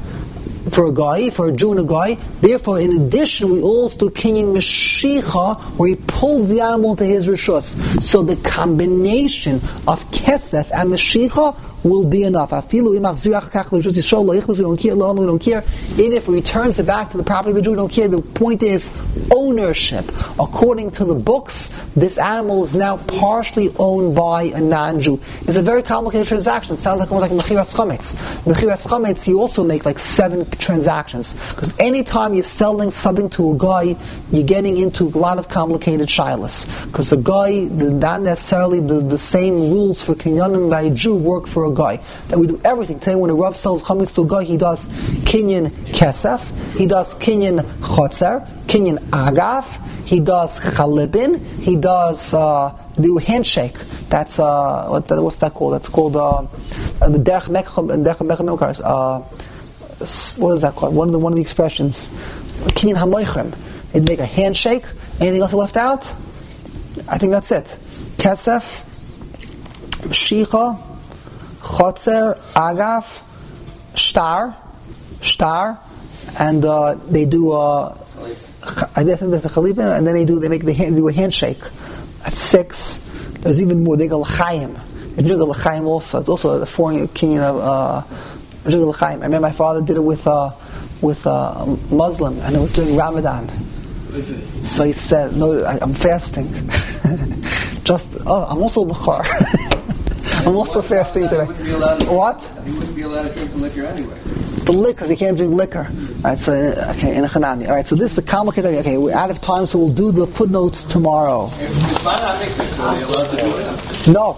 [0.71, 2.17] for a guy, for a Jew and a guy.
[2.41, 7.27] Therefore, in addition, we also do kinyan meshicha, where he pulls the animal to his
[7.27, 8.03] rishus.
[8.03, 9.57] So the combination
[9.89, 12.53] of kesef and meshicha will be enough.
[12.53, 12.81] We
[15.27, 15.65] don't care.
[15.93, 18.09] Even if he returns it back to the property of the Jew, we don't care.
[18.09, 18.91] The point is
[19.31, 20.11] ownership.
[20.39, 25.21] According to the books, this animal is now partially owned by a non-Jew.
[25.43, 26.75] It's a very complicated transaction.
[26.75, 28.15] It sounds like almost like Mechiras Chametz.
[28.45, 31.35] Mechiras Chametz, you also make like seven transactions.
[31.51, 33.97] Because anytime you're selling something to a guy,
[34.31, 36.67] you're getting into a lot of complicated shilas.
[36.87, 41.47] Because a guy, not necessarily the, the same rules for Kinyanim by a Jew work
[41.47, 42.01] for a a guy.
[42.29, 42.99] That we do everything.
[43.01, 46.43] Today, when a Rav sells chametz to a guy, he does kinyan kesef,
[46.75, 53.77] he does kinyan chotzer, kinyan agaf, he does chalipin, he does uh, do handshake.
[54.09, 55.75] That's uh, what, what's that called?
[55.75, 56.43] That's called uh,
[57.01, 59.21] the derech mekach uh,
[60.43, 60.95] What is that called?
[60.95, 62.11] One of the one of the expressions.
[62.77, 63.57] Kinyan hamoichem.
[63.93, 64.85] They'd make a handshake.
[65.21, 66.13] Anything else left out?
[67.09, 67.65] I think that's it.
[68.17, 68.85] Kesef,
[70.09, 70.90] Shicha,
[71.61, 73.23] Chotzer, Agaf,
[73.95, 74.57] Shtar,
[75.21, 75.79] Shtar,
[76.39, 77.53] and uh, they do.
[77.53, 77.97] Uh,
[78.63, 80.39] I think there's a chalipin, and then they do.
[80.39, 81.63] They make the hand, do a handshake.
[82.25, 82.99] At six,
[83.41, 83.97] there's even more.
[83.97, 84.79] They go l'chaim.
[85.17, 86.21] drink a l'chaim also.
[86.21, 88.03] It's also the foreign king of uh,
[88.65, 89.21] drink a l'chaim.
[89.21, 90.53] I remember my father did it with uh,
[91.01, 93.49] with uh, Muslim, and it was during Ramadan.
[94.65, 96.49] So he said, "No, I, I'm fasting."
[97.85, 98.85] Just oh, I'm also
[100.51, 100.55] bachar.
[100.55, 101.45] I'm also fasting today.
[102.07, 102.43] What?
[102.65, 104.19] He wouldn't be allowed to drink the liquor anyway.
[104.65, 105.87] The liquor, because he can't drink liquor.
[105.89, 107.67] All right, so okay, in a Hanani.
[107.67, 108.75] All right, so this is the complicated.
[108.75, 111.51] Okay, we're out of time, so we'll do the footnotes tomorrow.
[111.55, 114.13] It's fine, I think that's really allowed to do it.
[114.13, 114.35] No,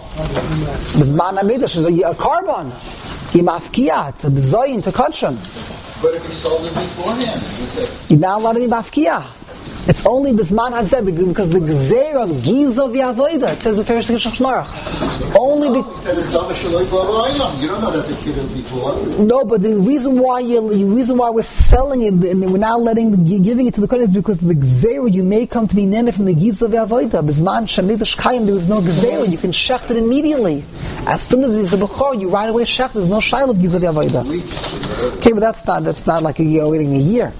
[0.93, 2.71] b'zman hamidrash is a, a korban.
[3.33, 5.37] Yimafkia, it's a b'zoyin to kachon.
[6.01, 9.27] But if he sold it beforehand, he said, You're not allowed to be mafkia.
[9.85, 13.51] It's only b'zman hazeh because the gzeir of giza v'avoida.
[13.51, 15.35] It says b'ferish shnorach.
[15.37, 17.61] Only be, he said it's davar shaloi b'arayim.
[17.61, 18.95] You don't know that the kid was before.
[19.25, 22.77] no, but the reason why you, the reason why we're selling it and we're now
[22.77, 25.85] letting giving it to the kohen is because the gzeir you may come to be
[25.85, 27.21] nene from the giza v'avoida.
[27.21, 29.29] B'zman shamidash kayim there was no gzeir.
[29.29, 30.63] You can shecht it immediately.
[31.05, 32.93] As soon as it's a bechor, you right away shecht.
[32.93, 34.23] There's no shail of giza v'avoida.
[35.17, 37.33] Okay, but that's not that's not like a, you're waiting a year.